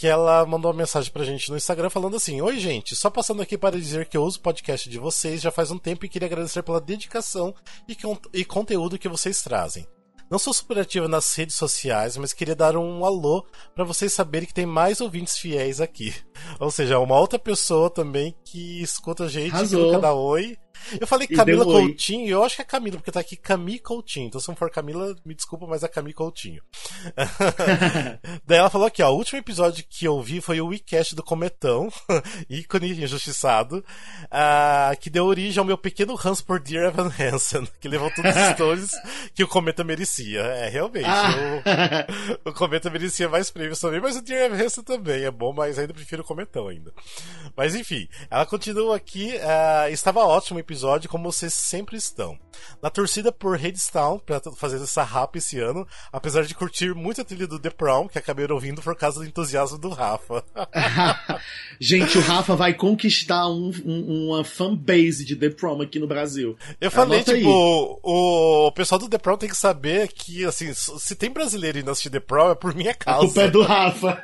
[0.00, 3.42] que ela mandou uma mensagem pra gente no Instagram falando assim: Oi, gente, só passando
[3.42, 6.08] aqui para dizer que eu uso o podcast de vocês já faz um tempo e
[6.08, 7.54] queria agradecer pela dedicação
[7.86, 7.94] e,
[8.32, 9.86] e conteúdo que vocês trazem.
[10.30, 14.48] Não sou super ativa nas redes sociais, mas queria dar um alô para vocês saberem
[14.48, 16.14] que tem mais ouvintes fiéis aqui.
[16.58, 19.86] Ou seja, uma outra pessoa também que escuta a gente Arrasou.
[19.88, 20.56] no canal Oi
[21.00, 24.26] eu falei Camila Coutinho, eu acho que é Camila, porque tá aqui Cami Coutinho.
[24.26, 26.62] Então, se não for Camila, me desculpa, mas é Cami Coutinho.
[28.46, 31.22] Daí ela falou aqui, ó, o último episódio que eu vi foi o WeCast do
[31.22, 31.88] Cometão,
[32.48, 33.84] ícone injustiçado,
[34.24, 38.34] uh, que deu origem ao meu pequeno ranço por Dear Evan Hansen, que levou todos
[38.34, 38.90] os stories
[39.34, 40.40] que o Cometa merecia.
[40.40, 42.06] É, realmente, ah.
[42.44, 45.52] o, o, Cometa merecia mais prêmios também, mas o Dear Evan Hansen também é bom,
[45.52, 46.92] mas ainda prefiro o Cometão ainda.
[47.56, 52.38] Mas enfim, ela continua aqui, uh, estava ótimo o episódio, como vocês sempre estão.
[52.80, 57.24] Na torcida por Hadestown para fazer essa rap esse ano, apesar de curtir muito a
[57.24, 60.44] trilha do The Prom, que acabei ouvindo por causa do entusiasmo do Rafa.
[61.80, 66.56] Gente, o Rafa vai conquistar um, um, uma fanbase de The Prom aqui no Brasil.
[66.80, 70.72] Eu falei, Anota tipo, o, o, pessoal do The Prom tem que saber que, assim,
[70.72, 73.18] se tem brasileiro indo assistir The Prom, é por minha causa.
[73.18, 74.22] A culpa é do Rafa.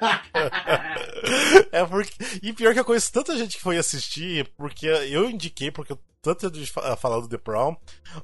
[1.73, 2.13] é porque...
[2.43, 5.99] E pior que eu conheço tanta gente que foi assistir, porque eu indiquei, porque eu
[6.35, 7.77] tanto de falar do The Prom.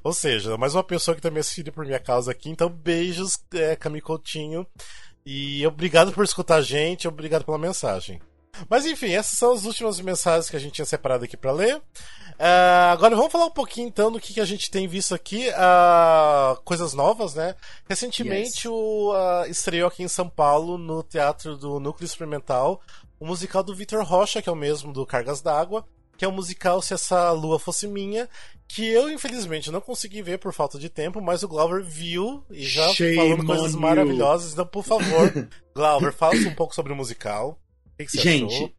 [0.03, 2.49] Ou seja, mais uma pessoa que também assistiu por minha causa aqui.
[2.49, 4.67] Então, beijos, é, Camille Coutinho.
[5.25, 8.21] E obrigado por escutar a gente, obrigado pela mensagem.
[8.69, 11.77] Mas enfim, essas são as últimas mensagens que a gente tinha separado aqui para ler.
[11.77, 15.49] Uh, agora vamos falar um pouquinho então do que, que a gente tem visto aqui,
[15.49, 17.55] uh, coisas novas, né?
[17.87, 18.65] Recentemente yes.
[18.65, 22.81] o, uh, estreou aqui em São Paulo, no Teatro do Núcleo Experimental,
[23.19, 25.85] o musical do Vitor Rocha, que é o mesmo do Cargas d'Água,
[26.17, 28.29] que é o musical Se Essa Lua Fosse Minha,
[28.67, 32.63] que eu, infelizmente, não consegui ver por falta de tempo, mas o Glauber viu e
[32.63, 34.53] já Shame falando coisas maravilhosas.
[34.53, 35.31] Então, por favor,
[35.75, 37.59] Glauber, fala um pouco sobre o musical.
[37.85, 38.71] O que, que você Gente, achou?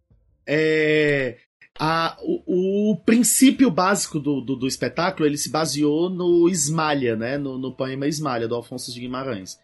[0.46, 1.38] É...
[1.78, 7.36] A, o, o, princípio básico do, do, do, espetáculo ele se baseou no Esmalha, né?
[7.36, 9.58] no, no poema Esmalha, do Alfonso de Guimarães.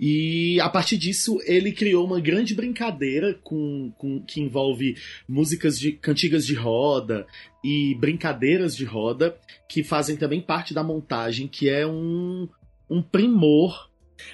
[0.00, 4.96] E a partir disso ele criou uma grande brincadeira com, com que envolve
[5.28, 7.26] músicas de cantigas de roda
[7.62, 9.36] e brincadeiras de roda
[9.68, 12.48] que fazem também parte da montagem, que é um,
[12.88, 13.90] um primor.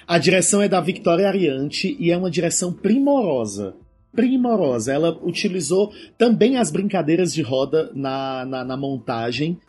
[0.07, 3.75] A direção é da Victoria Ariante e é uma direção primorosa.
[4.15, 4.93] Primorosa.
[4.93, 9.59] Ela utilizou também as brincadeiras de roda na, na, na montagem.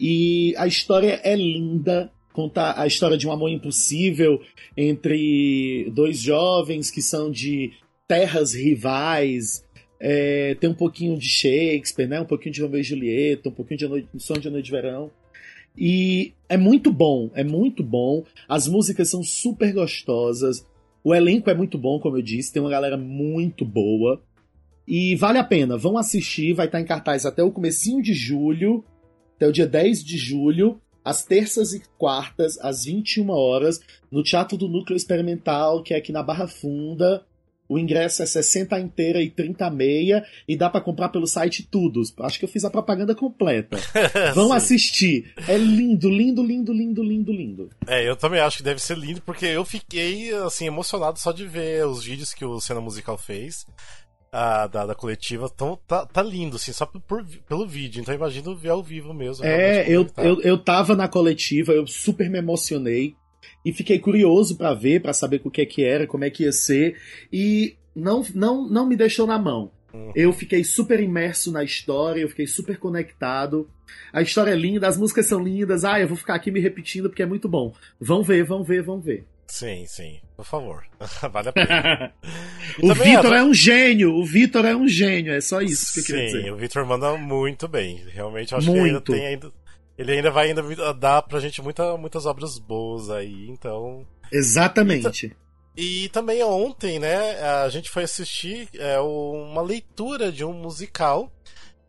[0.00, 4.42] E a história é linda, conta a história de um amor impossível
[4.76, 7.70] entre dois jovens que são de
[8.08, 9.64] terras rivais.
[10.00, 12.20] É, tem um pouquinho de Shakespeare, né?
[12.20, 15.12] um pouquinho de Romeo e Julieta, um pouquinho de noite, Som de Noite de Verão.
[15.78, 18.24] E é muito bom, é muito bom.
[18.48, 20.66] As músicas são super gostosas.
[21.04, 24.20] O elenco é muito bom, como eu disse, tem uma galera muito boa.
[24.88, 28.84] E vale a pena, vão assistir, vai estar em cartaz até o comecinho de julho,
[29.36, 30.80] até o dia 10 de julho.
[31.04, 36.10] Às terças e quartas, às 21 horas, no Teatro do Núcleo Experimental, que é aqui
[36.10, 37.24] na Barra Funda.
[37.66, 42.12] O ingresso é 60 inteira e 30 meia e dá para comprar pelo site Tudos.
[42.20, 43.78] Acho que eu fiz a propaganda completa.
[44.34, 45.32] Vão assistir.
[45.48, 47.70] É lindo, lindo, lindo, lindo, lindo, lindo.
[47.86, 51.46] É, eu também acho que deve ser lindo porque eu fiquei assim emocionado só de
[51.46, 53.66] ver os vídeos que o Cena Musical fez
[54.34, 58.00] a, da, da coletiva tão, tá, tá lindo, assim, só por, pelo vídeo.
[58.00, 59.44] Então imagino ver ao vivo mesmo.
[59.44, 60.24] É, eu, tá.
[60.24, 63.14] eu, eu tava na coletiva, eu super me emocionei
[63.64, 66.42] e fiquei curioso para ver, para saber o que é que era, como é que
[66.42, 66.96] ia ser
[67.32, 69.70] e não, não, não me deixou na mão.
[69.92, 70.10] Uhum.
[70.16, 73.70] Eu fiquei super imerso na história, eu fiquei super conectado.
[74.12, 75.84] A história é linda, as músicas são lindas.
[75.84, 77.72] Ah, eu vou ficar aqui me repetindo porque é muito bom.
[78.00, 79.24] Vão ver, vão ver, vão ver.
[79.46, 80.84] Sim, sim, por favor.
[81.30, 82.14] vale a pena.
[82.82, 83.38] o Vitor é...
[83.38, 83.42] é...
[83.42, 86.42] um gênio, o Vitor é um gênio, é só isso que eu queria dizer.
[86.44, 88.04] Sim, o Vitor manda muito bem.
[88.08, 88.82] Realmente acho muito.
[88.82, 89.52] que ainda tem ainda.
[89.96, 94.04] Ele ainda vai ainda dar pra gente muita, muitas obras boas aí, então.
[94.32, 95.36] Exatamente.
[95.76, 101.32] E, e também ontem, né, a gente foi assistir é, uma leitura de um musical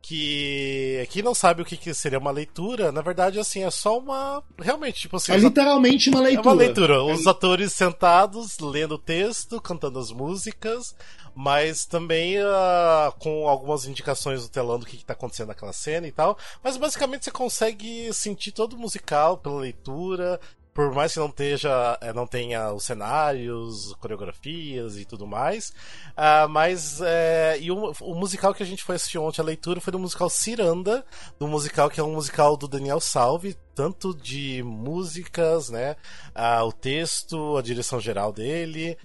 [0.08, 3.98] que quem não sabe o que, que, seria uma leitura, na verdade, assim, é só
[3.98, 4.44] uma.
[4.60, 5.32] Realmente, tipo assim.
[5.32, 6.48] É literalmente uma leitura.
[6.48, 7.04] É uma leitura.
[7.04, 7.30] Os é...
[7.30, 10.96] atores sentados, lendo o texto, cantando as músicas,
[11.34, 16.12] mas também uh, com algumas indicações do telão do que, está acontecendo naquela cena e
[16.12, 16.38] tal.
[16.64, 20.40] Mas basicamente você consegue sentir todo o musical pela leitura,
[20.76, 25.70] por mais que não esteja, eh, não tenha os cenários, coreografias e tudo mais,
[26.18, 29.80] uh, mas é, e o, o, musical que a gente foi assistir ontem a leitura
[29.80, 31.06] foi do musical Ciranda,
[31.40, 35.96] do musical que é um musical do Daniel Salve, tanto de músicas, né,
[36.36, 38.98] uh, o texto, a direção geral dele,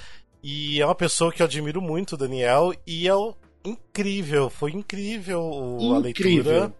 [0.42, 3.12] e é uma pessoa que eu admiro muito, Daniel, e é
[3.64, 5.94] incrível, foi incrível, incrível.
[5.94, 6.74] a leitura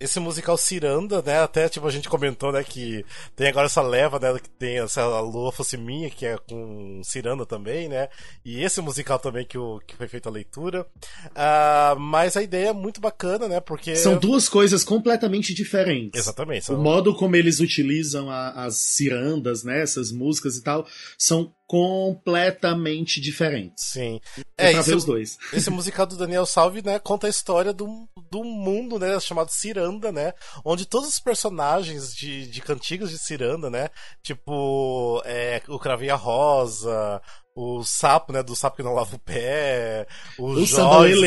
[0.00, 1.40] esse musical Ciranda, né?
[1.40, 3.04] Até tipo a gente comentou, né, que
[3.36, 7.44] tem agora essa leva, né, que tem essa Lua fosse minha, que é com Ciranda
[7.44, 8.08] também, né?
[8.44, 10.86] E esse musical também que, o, que foi feita a leitura.
[11.26, 13.60] Uh, mas a ideia é muito bacana, né?
[13.60, 16.18] Porque são duas coisas completamente diferentes.
[16.18, 16.64] Exatamente.
[16.64, 16.76] São...
[16.76, 20.86] O modo como eles utilizam a, as cirandas, né, essas músicas e tal,
[21.18, 23.84] são completamente diferentes.
[23.92, 24.20] Sim.
[24.58, 25.38] É, pra esse, ver os dois.
[25.54, 30.10] Esse musical do Daniel Salve, né, conta a história do, do mundo, né, chamado Ciranda,
[30.10, 33.88] né, onde todos os personagens de, de cantigas de Ciranda, né,
[34.20, 37.22] tipo é, o Cravinha Rosa,
[37.54, 40.08] o sapo, né, do sapo que não lava o pé,
[40.40, 41.18] o, o Jóis,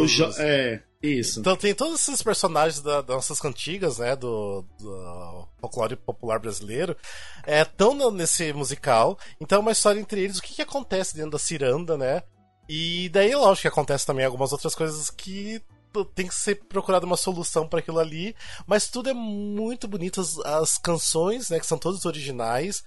[0.00, 1.40] o jo é, isso.
[1.40, 6.96] Então tem todos esses personagens da, das nossas cantigas, né, do, do folclore popular brasileiro,
[7.44, 7.66] é,
[8.12, 9.18] nesse musical.
[9.40, 12.22] Então é uma história entre eles, o que, que acontece dentro da ciranda, né?
[12.68, 15.62] E daí, lógico que acontece também algumas outras coisas que
[16.04, 18.34] tem que ser procurada uma solução para aquilo ali,
[18.66, 22.84] mas tudo é muito bonito, as, as, canções, né, que são todas originais,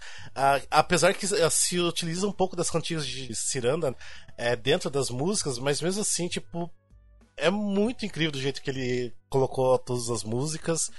[0.70, 3.96] apesar que se utiliza um pouco das cantigas de Ciranda
[4.38, 6.70] é, dentro das músicas, mas mesmo assim, tipo,
[7.42, 10.92] é muito incrível do jeito que ele colocou todas as músicas.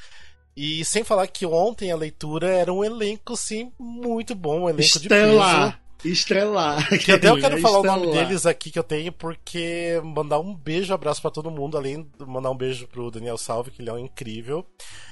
[0.57, 4.83] E sem falar que ontem a leitura era um elenco, sim, muito bom, um elenco
[4.83, 5.67] Estelar.
[5.67, 5.81] de peso.
[6.05, 6.89] Estrelar.
[6.99, 10.55] Que até eu quero falar o nome deles aqui que eu tenho, porque mandar um
[10.55, 13.91] beijo, abraço para todo mundo, além de mandar um beijo pro Daniel Salve, que ele
[13.91, 14.67] é um incrível.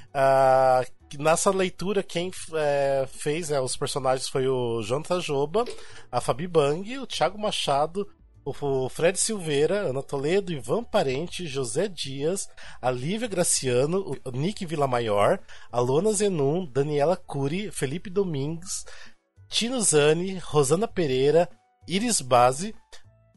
[0.09, 5.65] Uh, nessa leitura, quem é, fez né, os personagens foi o Jonathan Joba,
[6.11, 8.09] a Fabi Bang, o Thiago Machado,
[8.45, 12.49] o Fred Silveira, Ana Toledo, Ivan Parente, José Dias,
[12.81, 15.39] a Lívia Graciano, o Nick Villamaior,
[15.71, 18.85] a Lona Zenum, Daniela Cury, Felipe Domingues,
[19.49, 21.49] Tino Zani, Rosana Pereira,
[21.87, 22.75] Iris Base,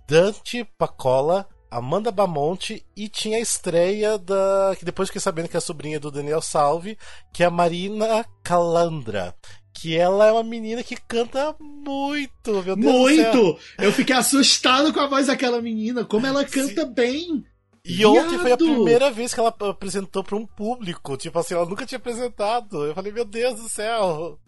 [0.07, 4.75] Dante Pacola, Amanda Bamonte e tinha a estreia da.
[4.77, 6.97] que depois fiquei sabendo que é a sobrinha do Daniel Salve,
[7.31, 9.33] que é a Marina Calandra.
[9.73, 13.57] Que ela é uma menina que canta muito, meu Deus Muito!
[13.79, 16.93] Eu fiquei assustado com a voz daquela menina, como ela canta Sim.
[16.93, 17.45] bem.
[17.83, 21.17] E ontem foi a primeira vez que ela apresentou para um público.
[21.17, 22.85] Tipo assim, ela nunca tinha apresentado.
[22.85, 24.39] Eu falei, meu Deus do céu.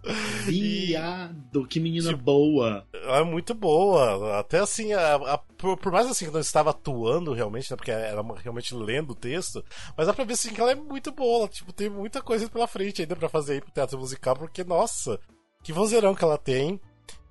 [0.46, 2.86] Viado, e, que menina tipo, boa.
[2.94, 4.40] Ela é muito boa.
[4.40, 7.76] Até assim, a, a, por, por, mais assim que não estava atuando realmente, né?
[7.76, 9.66] Porque era realmente lendo o texto.
[9.98, 11.40] Mas dá pra ver assim que ela é muito boa.
[11.40, 14.36] Ela, tipo, tem muita coisa pela frente ainda para fazer aí pro teatro musical.
[14.36, 15.20] Porque, nossa,
[15.64, 16.80] que vozeirão que ela tem.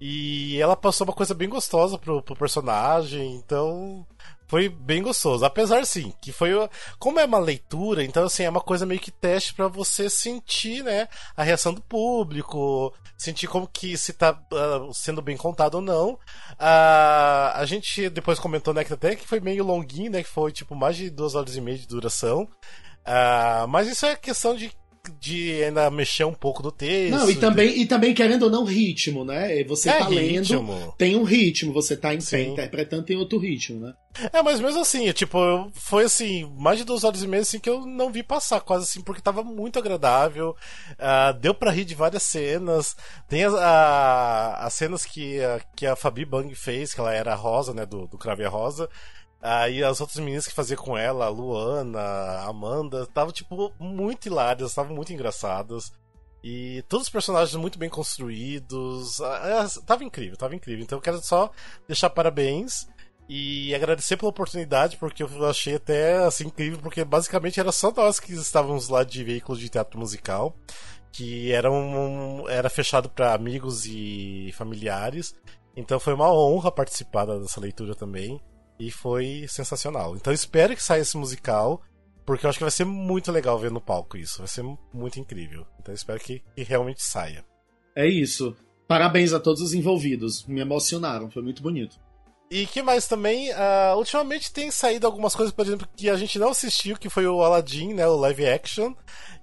[0.00, 4.04] E ela passou uma coisa bem gostosa pro, pro personagem, então
[4.52, 5.46] foi bem gostoso.
[5.46, 6.50] Apesar, sim, que foi.
[6.98, 10.84] Como é uma leitura, então, assim, é uma coisa meio que teste para você sentir,
[10.84, 15.80] né, a reação do público, sentir como que se tá uh, sendo bem contado ou
[15.80, 16.10] não.
[16.10, 20.52] Uh, a gente depois comentou, né, que até que foi meio longuinho, né, que foi
[20.52, 22.42] tipo mais de duas horas e meia de duração.
[22.42, 24.70] Uh, mas isso é questão de
[25.18, 27.10] de ainda mexer um pouco no texto.
[27.10, 29.62] Não, e também, e também querendo ou não, ritmo, né?
[29.64, 30.72] Você É, tá ritmo.
[30.72, 33.94] lendo, tem um ritmo, você tá em pé interpretando, tem outro ritmo, né?
[34.32, 35.38] É, mas mesmo assim, tipo,
[35.74, 38.84] foi assim, mais de duas horas e meia assim que eu não vi passar, quase
[38.84, 40.54] assim, porque tava muito agradável.
[40.98, 42.94] Ah, deu pra rir de várias cenas.
[43.28, 47.32] Tem as, a- as cenas que, a- que a Fabi Bang fez, que ela era
[47.32, 48.88] a Rosa, né, do, do Crave a Rosa.
[49.42, 54.26] Aí as outras meninas que fazia com ela, a Luana, a Amanda, tava, tipo, muito
[54.26, 55.92] hilárias, estavam muito engraçadas.
[56.44, 59.20] E todos os personagens muito bem construídos.
[59.20, 60.84] Ah, é, Tava incrível, tava incrível.
[60.84, 61.50] Então eu quero só
[61.88, 62.86] deixar parabéns.
[63.28, 68.20] E agradecer pela oportunidade, porque eu achei até assim incrível, porque basicamente era só nós
[68.20, 70.54] que estávamos lá de veículo de teatro musical,
[71.12, 75.34] que era, um, era fechado para amigos e familiares.
[75.76, 78.40] Então foi uma honra participar dessa leitura também.
[78.82, 80.16] E foi sensacional.
[80.16, 81.80] Então espero que saia esse musical,
[82.26, 84.38] porque eu acho que vai ser muito legal ver no palco isso.
[84.38, 85.64] Vai ser muito incrível.
[85.80, 87.44] Então espero que, que realmente saia.
[87.94, 88.56] É isso.
[88.88, 90.44] Parabéns a todos os envolvidos.
[90.46, 91.96] Me emocionaram, foi muito bonito.
[92.50, 96.36] E que mais também, ah, ultimamente tem saído algumas coisas, por exemplo, que a gente
[96.36, 98.94] não assistiu, que foi o Aladdin, né, o live action,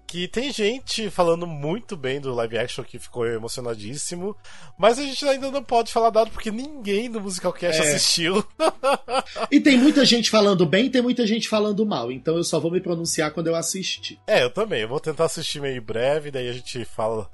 [0.09, 4.35] que tem gente falando muito bem do live action, que ficou emocionadíssimo,
[4.75, 7.93] mas a gente ainda não pode falar nada porque ninguém do Musicalcast É.
[7.95, 8.43] assistiu.
[9.51, 12.59] E tem muita gente falando bem e tem muita gente falando mal, então eu só
[12.59, 14.19] vou me pronunciar quando eu assistir.
[14.25, 17.29] É, eu também, eu vou tentar assistir meio breve, daí a gente fala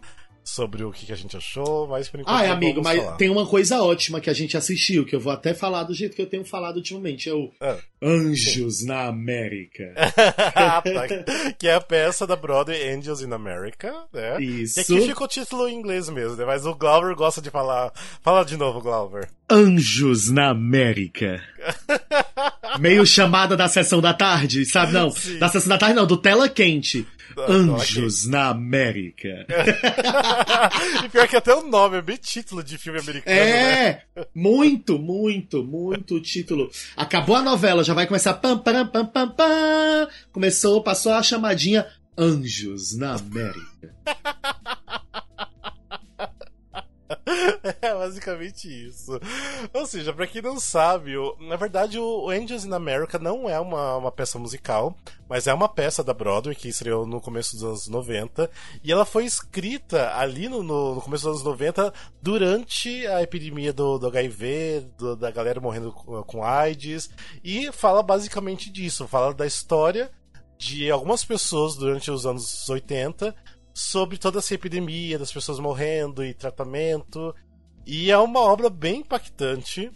[0.46, 3.18] sobre o que, a gente achou, mas por enquanto Ah, é, amigo, mas falar.
[3.18, 6.16] tem uma coisa ótima que a gente assistiu, que eu vou até falar do jeito
[6.16, 7.28] que eu tenho falado ultimamente.
[7.28, 7.78] É o Ah.
[8.02, 9.94] Anjos na América.
[10.56, 11.54] Ah, tá.
[11.58, 14.40] que é a peça da Broadway Angels in America, né?
[14.42, 14.80] Isso.
[14.80, 16.46] E aqui fica o título em inglês mesmo, né?
[16.46, 17.92] Mas o Glauber gosta de falar.
[18.22, 19.28] Fala de novo, Glauber.
[19.50, 21.42] Anjos na América.
[22.80, 24.94] Meio chamada da sessão da tarde, sabe?
[24.94, 25.38] Não, Sim.
[25.38, 27.08] da sessão da tarde não, do Tela Quente.
[27.38, 29.46] Anjos na América.
[31.04, 33.90] e pior que até o nome é bem título de filme americano, né?
[34.16, 36.70] É, muito, muito, muito título.
[36.96, 40.08] Acabou a novela, já vai começar pam, pam, pam, pam, pam.
[40.32, 41.86] Começou, passou a chamadinha
[42.18, 43.94] Anjos na América.
[47.82, 49.20] É basicamente isso.
[49.74, 53.60] Ou seja, pra quem não sabe, o- na verdade o Angels in America não é
[53.60, 54.96] uma, uma peça musical,
[55.30, 58.50] mas é uma peça da Broadway que estreou no começo dos anos 90
[58.84, 63.98] e ela foi escrita ali no, no- começo dos anos 90 durante a epidemia do,
[63.98, 67.10] do HIV, do- da galera morrendo com AIDS
[67.44, 70.10] e fala basicamente disso, fala da história
[70.58, 73.36] de algumas pessoas durante os anos 80
[73.78, 77.36] sobre toda essa epidemia das pessoas morrendo e tratamento.
[77.86, 79.92] E é uma obra bem impactante.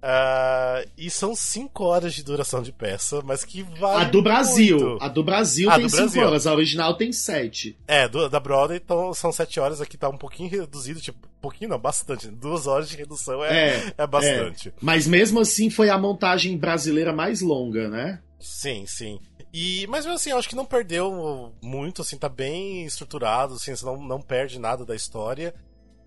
[0.00, 4.04] ah, e são cinco horas de duração de peça, mas que vale.
[4.04, 4.78] A do Brasil.
[4.78, 5.02] muito.
[5.04, 6.22] A do Brasil Ah, tem do 5 Brasil.
[6.24, 7.76] horas, a original tem 7.
[7.86, 11.40] É, do- da Broadway então, são sete horas, aqui tá um pouquinho reduzido, tipo, um
[11.40, 12.28] pouquinho não, bastante.
[12.28, 14.72] Duas horas de redução é, É, é bastante.
[14.80, 18.20] Mas mesmo assim foi a montagem brasileira mais longa, né?
[18.38, 19.18] Sim, sim.
[19.60, 23.84] E, mas assim, eu acho que não perdeu muito, assim, tá bem estruturado, assim, você
[23.84, 25.52] não, não perde nada da história.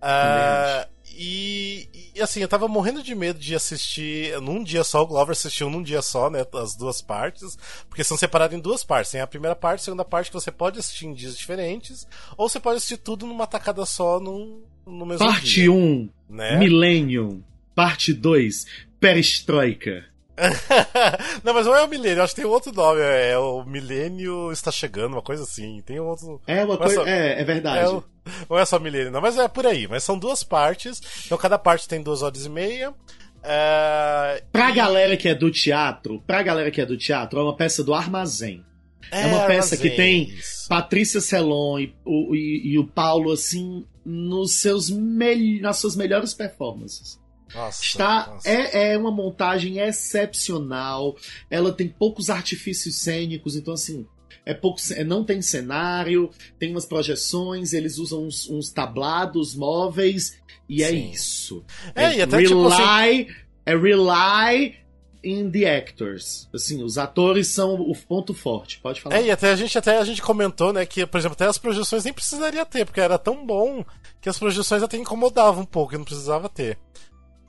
[0.01, 5.05] Ah, e, e, assim, eu tava morrendo de medo de assistir num dia só, o
[5.05, 7.57] Glover assistiu num dia só, né, as duas partes,
[7.89, 9.11] porque são separadas em duas partes.
[9.11, 12.47] Tem a primeira parte, a segunda parte que você pode assistir em dias diferentes, ou
[12.47, 15.71] você pode assistir tudo numa tacada só num, no mesmo Parte dia.
[15.73, 16.57] 1, né?
[16.57, 17.43] Millennium.
[17.75, 18.65] Parte 2,
[18.97, 20.09] Perestroika.
[21.43, 24.71] não, mas não é o milênio, acho que tem outro nome, é o milênio está
[24.71, 25.82] chegando, uma coisa assim.
[25.86, 26.41] Tem outro.
[26.47, 26.95] É uma coisa.
[26.95, 27.86] só- É, é verdade.
[27.86, 28.04] É, o-
[28.49, 29.88] não é só milênio, não, mas é por aí.
[29.88, 32.93] Mas são duas partes, então cada parte tem duas horas e meia.
[33.43, 37.56] É, Pra galera que é do teatro, pra galera que é do teatro, é uma
[37.56, 38.63] peça do Armazém.
[39.12, 40.67] É uma peça que tem isso.
[40.69, 47.19] Patrícia Celon e o, e- e o Paulo, assim, nos seus nas suas melhores performances.
[47.53, 48.49] Nossa, Está, nossa.
[48.49, 51.15] é, é uma montagem excepcional.
[51.49, 54.05] Ela tem poucos artifícios cênicos, então assim,
[54.45, 60.39] é pouco, é, não tem cenário, tem umas projeções, eles usam uns, uns tablados móveis
[60.67, 61.11] e é Sim.
[61.11, 61.65] isso.
[61.93, 63.27] É, e até, tipo, rely,
[63.65, 64.75] é rely
[65.23, 66.49] in the actors.
[66.53, 68.79] Assim, os atores são o ponto forte.
[68.79, 69.17] Pode falar.
[69.17, 71.57] É, e até a gente até a gente comentou, né, que, por exemplo, até as
[71.57, 73.85] projeções nem precisaria ter, porque era tão bom
[74.19, 76.77] que as projeções até incomodavam um pouco, e não precisava ter.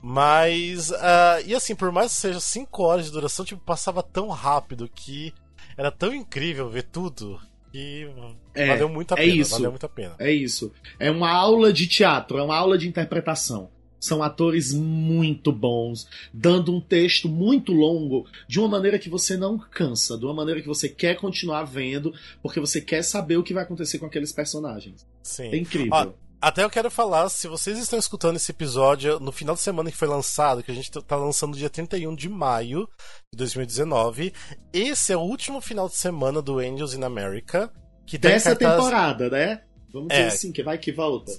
[0.05, 4.27] Mas, ah, e assim, por mais que seja 5 horas de duração, tipo, passava tão
[4.27, 5.33] rápido que
[5.77, 7.39] era tão incrível ver tudo
[7.71, 8.09] que
[8.53, 9.35] É, valeu muito a é pena.
[9.41, 9.51] isso.
[9.51, 10.15] Valeu muito a pena.
[10.19, 10.73] É isso.
[10.99, 13.69] É uma aula de teatro, é uma aula de interpretação.
[13.97, 19.57] São atores muito bons, dando um texto muito longo de uma maneira que você não
[19.57, 23.53] cansa, de uma maneira que você quer continuar vendo, porque você quer saber o que
[23.53, 25.07] vai acontecer com aqueles personagens.
[25.23, 25.47] Sim.
[25.47, 25.93] É incrível.
[25.93, 26.11] Ó,
[26.43, 29.97] até eu quero falar, se vocês estão escutando esse episódio no final de semana que
[29.97, 32.87] foi lançado, que a gente tá lançando dia 31 de maio
[33.31, 34.33] de 2019,
[34.73, 37.71] esse é o último final de semana do Angels in America.
[38.05, 38.75] Que Dessa cartaz...
[38.75, 39.63] temporada, né?
[39.93, 40.23] Vamos É.
[40.25, 41.31] dizer assim, que vai que volta.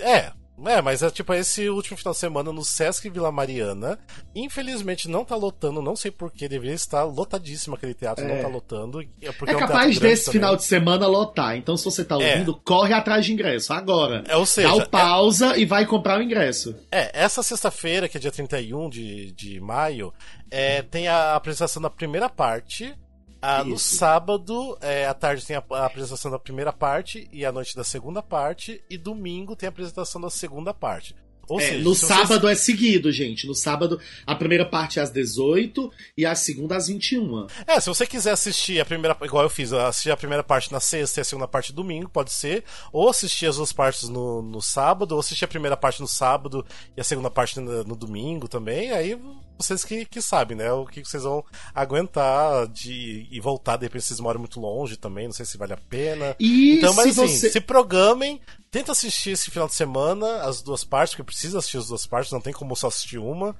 [0.00, 0.32] É,
[0.66, 3.98] é, mas é tipo esse último final de semana no Sesc Vila Mariana.
[4.34, 8.28] Infelizmente não tá lotando, não sei porquê, deveria estar lotadíssimo aquele teatro, É.
[8.34, 9.00] não tá lotando.
[9.00, 10.40] É, É um teatro capaz grande desse também.
[10.40, 11.56] final de semana lotar.
[11.56, 12.32] Então, se você tá É.
[12.32, 14.24] ouvindo, corre atrás de ingresso agora.
[14.28, 16.76] É, ou Dá seja, o pausa e vai comprar o ingresso.
[16.90, 20.12] É, essa sexta-feira, que é dia 31 de, de maio,
[20.50, 22.94] é, tem a apresentação da primeira parte.
[23.42, 27.50] Ah, no sábado, é, à tarde tem a, a apresentação da primeira parte e à
[27.52, 28.82] noite da segunda parte.
[28.88, 31.14] E domingo tem a apresentação da segunda parte.
[31.48, 33.48] Ou É, seja, no se vocês- sábado é seguido, gente.
[33.48, 37.48] No sábado, a primeira parte é às 18 e a segunda às 21.
[37.66, 40.78] É, se você quiser assistir a primeira, igual eu fiz, assistir a primeira parte na
[40.78, 42.62] sexta e a segunda parte domingo, pode ser.
[42.92, 46.64] Ou assistir as duas partes no, no sábado, ou assistir a primeira parte no sábado
[46.96, 48.92] e a segunda parte no, no domingo também.
[48.92, 49.20] Aí
[49.58, 50.72] vocês que, que sabem, né?
[50.72, 51.44] O que vocês vão
[51.74, 55.72] aguentar de e voltar, de repente vocês moram muito longe também, não sei se vale
[55.72, 56.36] a pena.
[56.38, 57.50] E Então, mas se assim, você.
[57.50, 58.40] se programem,
[58.70, 62.32] tenta assistir esse final de semana as duas partes, porque precisa assistir as duas partes,
[62.32, 63.56] não tem como só assistir uma.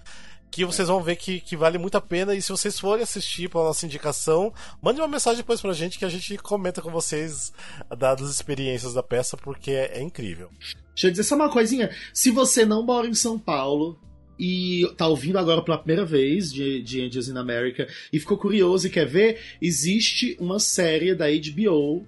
[0.50, 2.34] Que vocês vão ver que, que vale muito a pena.
[2.34, 6.04] E se vocês forem assistir pela nossa indicação, mande uma mensagem depois pra gente que
[6.04, 7.54] a gente comenta com vocês
[7.96, 10.50] dadas as experiências da peça, porque é, é incrível.
[10.94, 11.90] Deixa eu dizer só uma coisinha.
[12.12, 13.98] Se você não mora em São Paulo
[14.44, 18.88] e tá ouvindo agora pela primeira vez de, de Angels in America e ficou curioso
[18.88, 22.04] e quer ver, existe uma série da HBO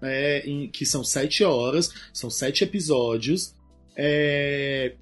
[0.00, 3.54] né, em- que são sete horas, são sete episódios,
[3.96, 4.94] é,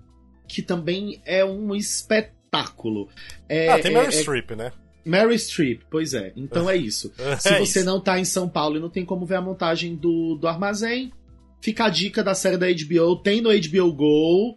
[0.49, 3.09] que também é um espetáculo.
[3.49, 4.73] É, ah, tem é- Meryl é- Streep, né?
[5.05, 6.33] Mary Streep, pois é.
[6.37, 7.12] Então é isso.
[7.41, 7.85] Se É você isso.
[7.87, 11.12] não tá em São Paulo e não tem como ver a montagem do, do armazém,
[11.61, 14.57] fica a dica da série da HBO, tem no HBO Go.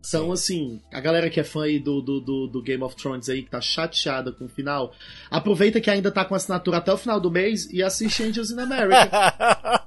[0.00, 0.32] Então, Sim.
[0.32, 3.42] assim, a galera que é fã aí do, do, do, do Game of Thrones aí,
[3.42, 4.92] que tá chateada com o final,
[5.30, 8.60] aproveita que ainda tá com assinatura até o final do mês e assiste Angels in
[8.60, 9.08] America.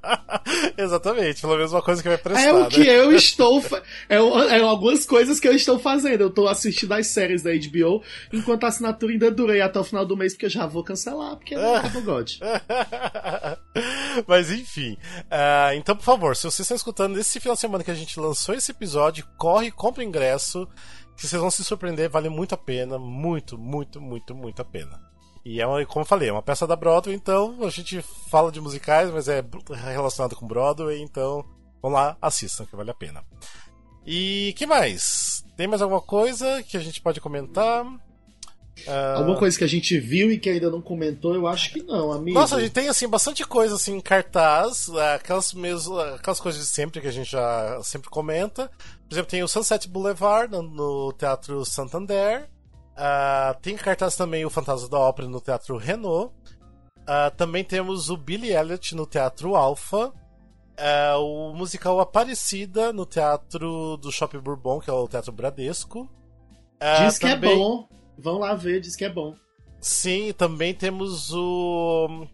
[0.78, 2.44] Exatamente, pelo menos uma coisa que vai prestar.
[2.44, 2.70] É o né?
[2.70, 3.64] que eu estou.
[4.10, 6.22] É, é algumas coisas que eu estou fazendo.
[6.22, 8.04] Eu tô assistindo as séries da HBO,
[8.34, 10.84] enquanto a assinatura ainda dura aí até o final do mês, porque eu já vou
[10.84, 12.32] cancelar, porque não acaba God.
[14.28, 14.98] Mas enfim.
[15.30, 18.20] ah, então, por favor, se vocês estão escutando nesse final de semana que a gente
[18.20, 20.68] lançou esse episódio, corre e compra o ingresso.
[21.16, 22.98] Que vocês vão se surpreender, vale muito a pena.
[22.98, 25.12] Muito, muito, muito, muito a pena.
[25.44, 28.52] E é uma, como eu falei, é uma peça da Broadway, então a gente fala
[28.52, 29.44] de musicais, mas é
[29.92, 31.44] relacionado com Broadway, então
[31.82, 33.24] vamos lá, assistam, que vale a pena.
[34.06, 35.44] E que mais?
[35.58, 37.86] Tem mais alguma coisa que a gente pode comentar?
[38.88, 41.84] Ah, Alguma coisa que a gente viu e que ainda não comentou, eu acho que
[41.84, 42.38] não, amigo.
[42.38, 46.68] Nossa, a gente tem assim bastante coisa assim em cartaz, aquelas mesmo, aquelas coisas de
[46.68, 48.72] sempre que a gente já sempre comenta.
[49.12, 52.50] Por exemplo, tem o Sunset Boulevard no, no Teatro Santander.
[52.96, 56.34] Ah, tem em cartaz também o Fantasma da Ópera no Teatro Renault.
[57.06, 60.14] Ah, também temos o Billy Elliot no Teatro Alpha.
[60.78, 66.10] Ah, o musical Aparecida no Teatro do Shopping Bourbon, que é o Teatro Bradesco.
[66.80, 67.90] Ah, Diz que também- é bom.
[68.18, 69.36] Vão lá ver, diz que é bom.
[69.82, 72.26] Sim, também temos o.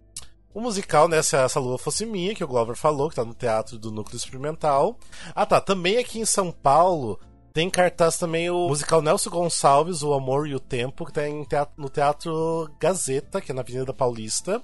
[0.58, 1.22] O musical, né?
[1.22, 4.18] Se essa lua fosse minha, que o Glover falou, que tá no Teatro do Núcleo
[4.18, 4.98] Experimental.
[5.36, 5.62] Ah, tá.
[5.62, 7.20] Também aqui em São Paulo
[7.54, 11.28] tem em cartaz também o musical Nelson Gonçalves, O Amor e o Tempo, que tá
[11.28, 14.60] em teatro- no Teatro Gazeta, que é na Avenida Paulista.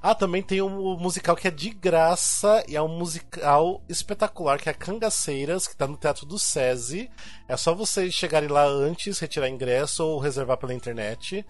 [0.00, 4.68] Ah, também tem um musical que é de graça e é um musical espetacular, que
[4.68, 7.10] é Cangaceiras, que tá no Teatro do SESI.
[7.48, 11.44] É só vocês chegarem lá antes, retirar ingresso ou reservar pela internet.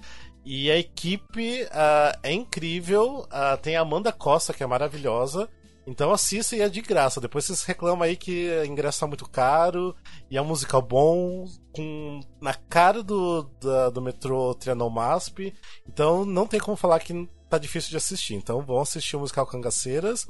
[0.44, 3.26] E a equipe ah, é incrível.
[3.30, 5.48] ah, tem a Amanda Costa, que é maravilhosa.
[5.86, 7.20] Então assista e é de graça.
[7.20, 9.94] Depois vocês reclamam aí que o ingresso tá muito caro.
[10.30, 15.52] E é um musical bom, com na cara do, da- do metrô Trianon Masp.
[15.88, 18.34] Então não tem como falar que tá difícil de assistir.
[18.34, 20.26] Então vão assistir o musical Cangaceiras.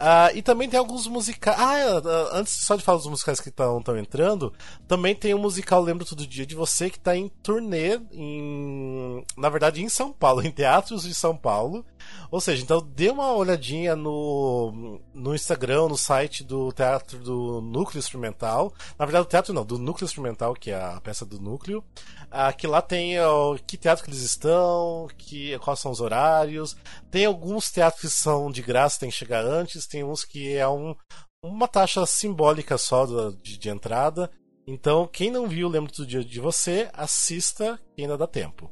[0.00, 1.58] Ah, e também tem alguns musicais.
[1.58, 4.52] Ah, ah, antes só de falar dos musicais que estão entrando,
[4.86, 9.48] também tem o musical Lembro Todo Dia de Você, que está em turnê, em, na
[9.48, 11.84] verdade em São Paulo, em teatros de São Paulo.
[12.30, 17.98] Ou seja, então dê uma olhadinha no, no Instagram, no site do Teatro do Núcleo
[17.98, 18.72] Instrumental.
[18.98, 21.82] Na verdade, o teatro não, do Núcleo Instrumental, que é a peça do Núcleo.
[22.30, 26.76] Ah, que lá tem ó, que teatro que eles estão, que, quais são os horários.
[27.10, 29.86] Tem alguns teatros que são de graça, tem que chegar antes.
[29.86, 30.94] Tem uns que é um,
[31.42, 33.06] uma taxa simbólica só
[33.42, 34.30] de, de entrada.
[34.66, 38.70] Então, quem não viu Lembro do Dia de Você, assista que ainda dá tempo.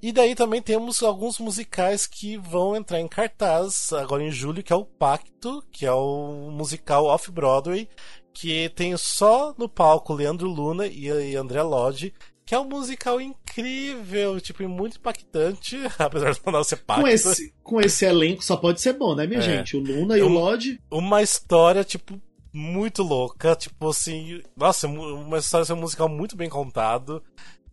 [0.00, 4.72] E daí também temos alguns musicais que vão entrar em cartaz agora em julho, que
[4.72, 7.88] é o Pacto, que é o musical off-Broadway,
[8.32, 12.14] que tem só no palco Leandro Luna e André Lodge,
[12.50, 17.02] que é um musical incrível, tipo, muito impactante, apesar de não ser pacto.
[17.02, 19.42] Com esse, com esse elenco só pode ser bom, né, minha é.
[19.42, 19.76] gente?
[19.76, 20.80] O Luna e um, o Lodge.
[20.90, 22.20] Uma história, tipo,
[22.52, 27.22] muito louca, tipo assim, nossa, uma história um musical muito bem contado.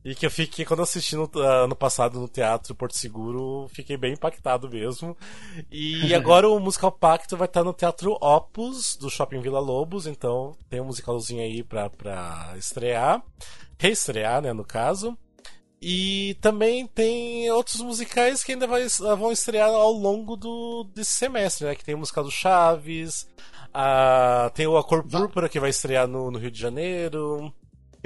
[0.08, 3.98] E que eu fiquei, quando assisti no, uh, ano passado no Teatro Porto Seguro, fiquei
[3.98, 5.18] bem impactado mesmo.
[5.70, 10.56] E agora o Musical Pacto vai estar no Teatro Opus, do Shopping Vila Lobos, então
[10.70, 13.22] tem um musicalzinho aí pra, pra estrear.
[13.78, 15.18] Reestrear, né, no caso.
[15.82, 21.68] E também tem outros musicais que ainda vai, vão estrear ao longo do, desse semestre,
[21.68, 21.76] né?
[21.76, 23.28] Que tem o musical do Chaves,
[23.74, 27.54] a, tem o A Cor Púrpura que vai estrear no, no Rio de Janeiro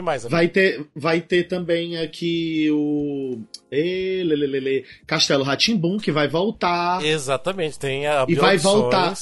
[0.02, 0.24] que mais?
[0.24, 3.40] Vai ter, vai ter também aqui o
[3.72, 7.04] e, lê, lê, lê, Castelo Ratimbum que vai voltar.
[7.06, 9.14] Exatamente, tem a E vai voltar,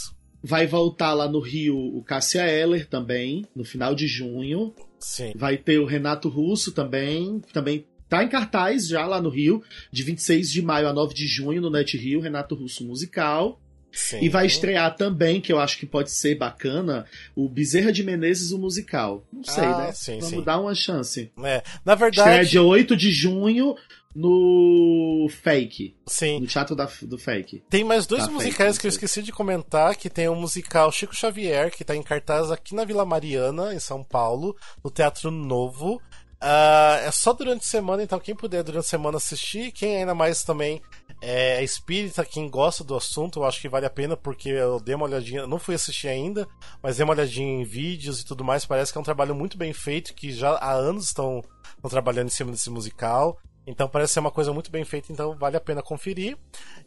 [0.41, 4.73] vai voltar lá no Rio o Cássia Eller também, no final de junho.
[4.99, 5.33] Sim.
[5.35, 9.61] Vai ter o Renato Russo também, também tá em cartaz já lá no Rio,
[9.91, 13.61] de 26 de maio a 9 de junho no Net Rio, Renato Russo musical.
[13.91, 14.19] Sim.
[14.21, 18.51] E vai estrear também, que eu acho que pode ser bacana, o Bezerra de Menezes,
[18.51, 19.23] o musical.
[19.31, 19.91] Não sei, ah, né?
[19.91, 20.43] Sim, Vamos sim.
[20.43, 21.31] dar uma chance.
[21.43, 22.29] É, na verdade.
[22.29, 23.75] Estreia dia 8 de junho
[24.15, 25.95] no Fake.
[26.07, 26.39] Sim.
[26.41, 27.63] No Teatro da, do Fake.
[27.69, 30.91] Tem mais dois da musicais fake, que eu esqueci de comentar, que tem o musical
[30.91, 35.31] Chico Xavier, que está em cartaz aqui na Vila Mariana, em São Paulo, no Teatro
[35.31, 36.01] Novo.
[36.41, 40.15] Uh, é só durante a semana, então quem puder durante a semana assistir, quem ainda
[40.15, 40.81] mais também
[41.21, 44.95] é espírita, quem gosta do assunto, eu acho que vale a pena, porque eu dei
[44.95, 46.47] uma olhadinha, não fui assistir ainda,
[46.81, 48.65] mas dei uma olhadinha em vídeos e tudo mais.
[48.65, 51.43] Parece que é um trabalho muito bem feito, que já há anos estão,
[51.75, 53.37] estão trabalhando em cima desse musical.
[53.67, 56.37] Então parece ser uma coisa muito bem feita, então vale a pena conferir.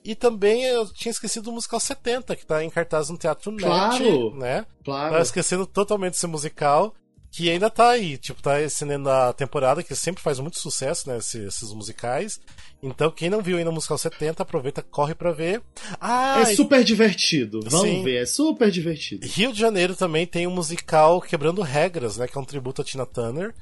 [0.04, 4.30] E também eu tinha esquecido do musical 70, que está em cartaz no Teatro claro,
[4.30, 4.66] Net, né?
[4.84, 5.10] Claro.
[5.12, 6.92] Tava esquecendo totalmente esse musical
[7.32, 11.16] que ainda tá aí, tipo, tá estendendo a temporada, que sempre faz muito sucesso, né,
[11.16, 12.38] esses, esses, musicais.
[12.82, 15.62] Então, quem não viu ainda o Musical 70, aproveita, corre pra ver.
[15.98, 18.02] Ah, é super divertido, vamos sim.
[18.02, 19.26] ver, é super divertido.
[19.26, 22.84] Rio de Janeiro também tem um musical Quebrando Regras, né, que é um tributo a
[22.84, 23.54] Tina Turner,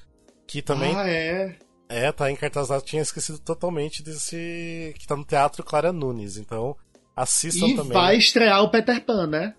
[0.48, 0.92] que também...
[0.96, 1.56] Ah, é?
[1.88, 4.92] É, tá em cartaz tinha esquecido totalmente desse...
[4.98, 6.76] que tá no Teatro Clara Nunes, então
[7.14, 7.92] assistam e também.
[7.92, 9.54] E vai estrear o Peter Pan, né?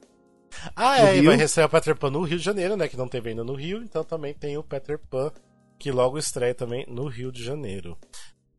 [0.76, 2.88] Ah, é, e vai receber o Peter Pan no Rio de Janeiro, né?
[2.88, 5.32] Que não teve ainda no Rio, então também tem o Peter Pan,
[5.80, 7.98] que logo estreia também no Rio de Janeiro.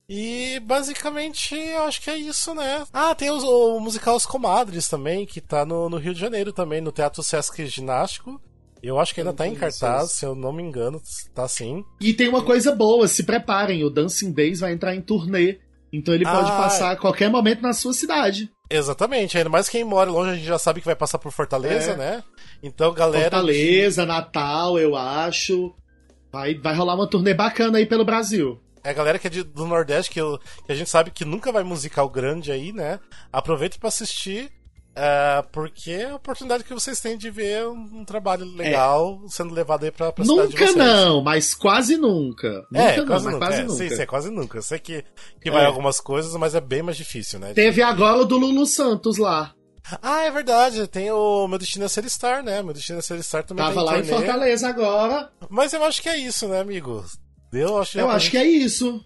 [0.08, 2.84] E basicamente eu acho que é isso, né?
[2.92, 6.52] Ah, tem os, o musical Os Comadres também, que tá no, no Rio de Janeiro
[6.52, 8.40] também, no Teatro Sesc Ginástico.
[8.82, 11.00] Eu acho que ainda tá em cartaz, se eu não me engano,
[11.32, 11.84] tá sim.
[12.00, 15.60] E tem uma coisa boa, se preparem, o Dancing Days vai entrar em turnê.
[15.92, 18.50] Então ele pode ah, passar a qualquer momento na sua cidade.
[18.76, 21.92] Exatamente, ainda mais quem mora longe, a gente já sabe que vai passar por Fortaleza,
[21.92, 21.96] é.
[21.96, 22.24] né?
[22.62, 23.36] Então, galera.
[23.36, 25.74] Fortaleza, Natal, eu acho.
[26.32, 28.58] Vai, vai rolar uma turnê bacana aí pelo Brasil.
[28.82, 31.24] É a galera que é de, do Nordeste, que, eu, que a gente sabe que
[31.24, 32.98] nunca vai musical grande aí, né?
[33.32, 34.50] Aproveita para assistir
[34.94, 39.28] é, porque é a oportunidade que vocês têm de ver um, trabalho legal é.
[39.28, 40.76] sendo levado aí pra, pra nunca cidade de vocês.
[40.76, 42.66] não, mas quase nunca.
[42.74, 43.46] É, nunca quase não, nunca.
[43.46, 43.74] quase é, nunca.
[43.76, 44.58] Sim, sim, é quase nunca.
[44.58, 45.04] Eu sei que,
[45.40, 45.66] que vai é.
[45.66, 47.54] algumas coisas, mas é bem mais difícil, né?
[47.54, 49.54] Teve agora o do Lulu Santos lá.
[50.00, 50.86] Ah, é verdade.
[50.86, 52.62] Tem o Meu Destino é Ser Star, né?
[52.62, 55.30] Meu Destino é Ser Star também Tava lá em Fortaleza agora.
[55.48, 57.04] Mas eu acho que é isso, né, amigo?
[57.52, 59.02] Eu acho, eu acho que é isso.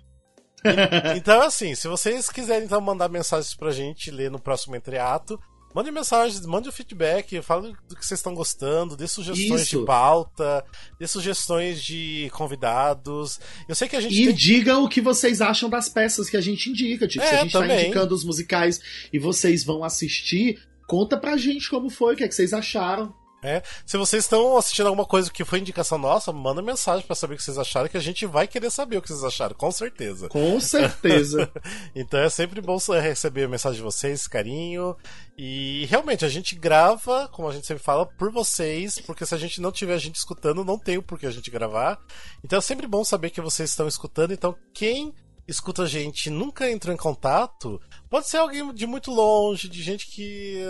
[0.65, 5.41] E, então, assim, se vocês quiserem então mandar mensagens pra gente ler no próximo entreato,
[5.77, 9.81] Mande mensagens, mande o feedback, fale do que vocês estão gostando, dê sugestões Isso.
[9.81, 10.65] de pauta,
[10.99, 13.39] dê sugestões de convidados.
[13.69, 14.15] Eu sei que a gente.
[14.15, 14.35] E tem...
[14.35, 17.07] digam o que vocês acham das peças que a gente indica.
[17.07, 17.77] Tipo, é, se a gente tá também.
[17.77, 18.81] tá indicando os musicais
[19.13, 23.15] e vocês vão assistir, conta pra gente como foi, o que, é que vocês acharam.
[23.47, 23.63] É.
[23.87, 27.37] Se vocês estão assistindo alguma coisa que foi indicação nossa, manda mensagem para saber o
[27.37, 30.29] que vocês acharam, que a gente vai querer saber o que vocês acharam, com certeza.
[30.29, 31.49] Com certeza.
[31.95, 34.97] então é sempre bom receber a mensagem de vocês, carinho.
[35.39, 39.39] E realmente, a gente grava, como a gente sempre fala, por vocês, porque se a
[39.39, 42.01] gente não tiver a gente escutando, não tem o porquê a gente gravar.
[42.43, 44.33] Então é sempre bom saber que vocês estão escutando.
[44.33, 45.15] Então, quem
[45.47, 47.81] escuta a gente nunca entrou em contato,
[48.11, 50.61] pode ser alguém de muito longe, de gente que,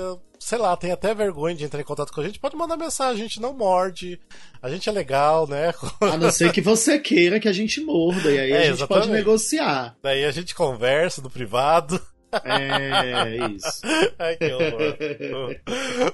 [0.47, 3.25] sei lá, tem até vergonha de entrar em contato com a gente, pode mandar mensagem,
[3.25, 4.17] a gente não morde,
[4.63, 5.75] a gente é legal, né?
[6.01, 8.75] A não ser que você queira que a gente morda, e aí é, a gente
[8.75, 9.07] exatamente.
[9.07, 9.97] pode negociar.
[10.01, 12.01] Daí a gente conversa no privado.
[12.45, 13.81] É, isso.
[14.19, 15.57] Ai, que horror.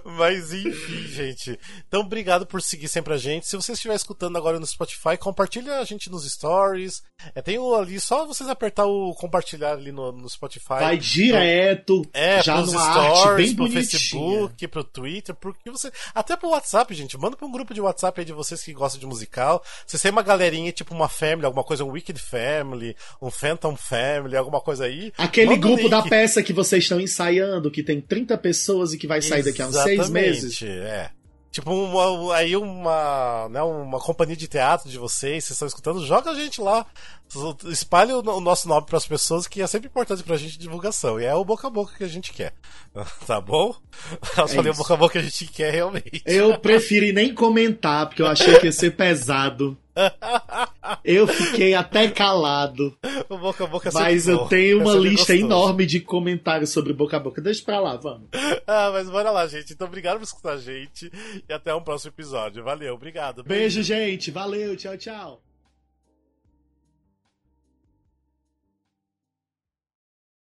[0.18, 1.58] Mas enfim, gente.
[1.88, 3.46] Então, obrigado por seguir sempre a gente.
[3.46, 7.02] Se você estiver escutando agora no Spotify, compartilha a gente nos stories.
[7.34, 10.80] É, tem o ali, só vocês apertar o compartilhar ali no, no Spotify.
[10.80, 13.82] Vai direto, É, já pros numa arte stories, bem pro bonitinha.
[13.82, 15.90] Facebook, pro Twitter, porque você.
[16.14, 17.16] Até pro WhatsApp, gente.
[17.18, 19.62] Manda pra um grupo de WhatsApp aí de vocês que gostam de musical.
[19.86, 24.36] Vocês têm uma galerinha, tipo uma family, alguma coisa, um Wicked Family, um Phantom Family,
[24.36, 25.12] alguma coisa aí.
[25.16, 29.20] Aquele grupo da peça que vocês estão ensaiando, que tem 30 pessoas e que vai
[29.22, 30.62] sair daqui a uns seis meses.
[30.62, 31.10] É.
[31.52, 36.30] Tipo, uma, aí uma, né, uma companhia de teatro de vocês, vocês estão escutando, joga
[36.30, 36.86] a gente lá.
[37.66, 41.20] Espalhe o, o nosso nome para as pessoas, que é sempre importante pra gente divulgação.
[41.20, 42.54] E é o boca a boca que a gente quer.
[43.26, 43.74] Tá bom?
[44.38, 44.78] Eu falei o É isso.
[44.78, 46.22] boca a boca que a gente quer realmente.
[46.24, 49.76] Eu preferi nem comentar, porque eu achei que ia ser pesado.
[51.04, 52.96] Eu fiquei até calado.
[53.28, 54.48] O boca a boca é Mas eu bom.
[54.48, 55.52] tenho É uma sempre lista gostoso.
[55.52, 57.40] enorme de comentários sobre boca a boca.
[57.40, 58.28] Deixa pra lá, vamos.
[58.66, 59.72] Ah, mas bora lá, gente.
[59.72, 61.10] Então, obrigado por escutar a gente.
[61.48, 62.62] E até um próximo episódio.
[62.64, 63.42] Valeu, obrigado.
[63.42, 64.30] Beijo, gente.
[64.30, 64.76] Valeu.
[64.76, 65.51] Tchau, tchau.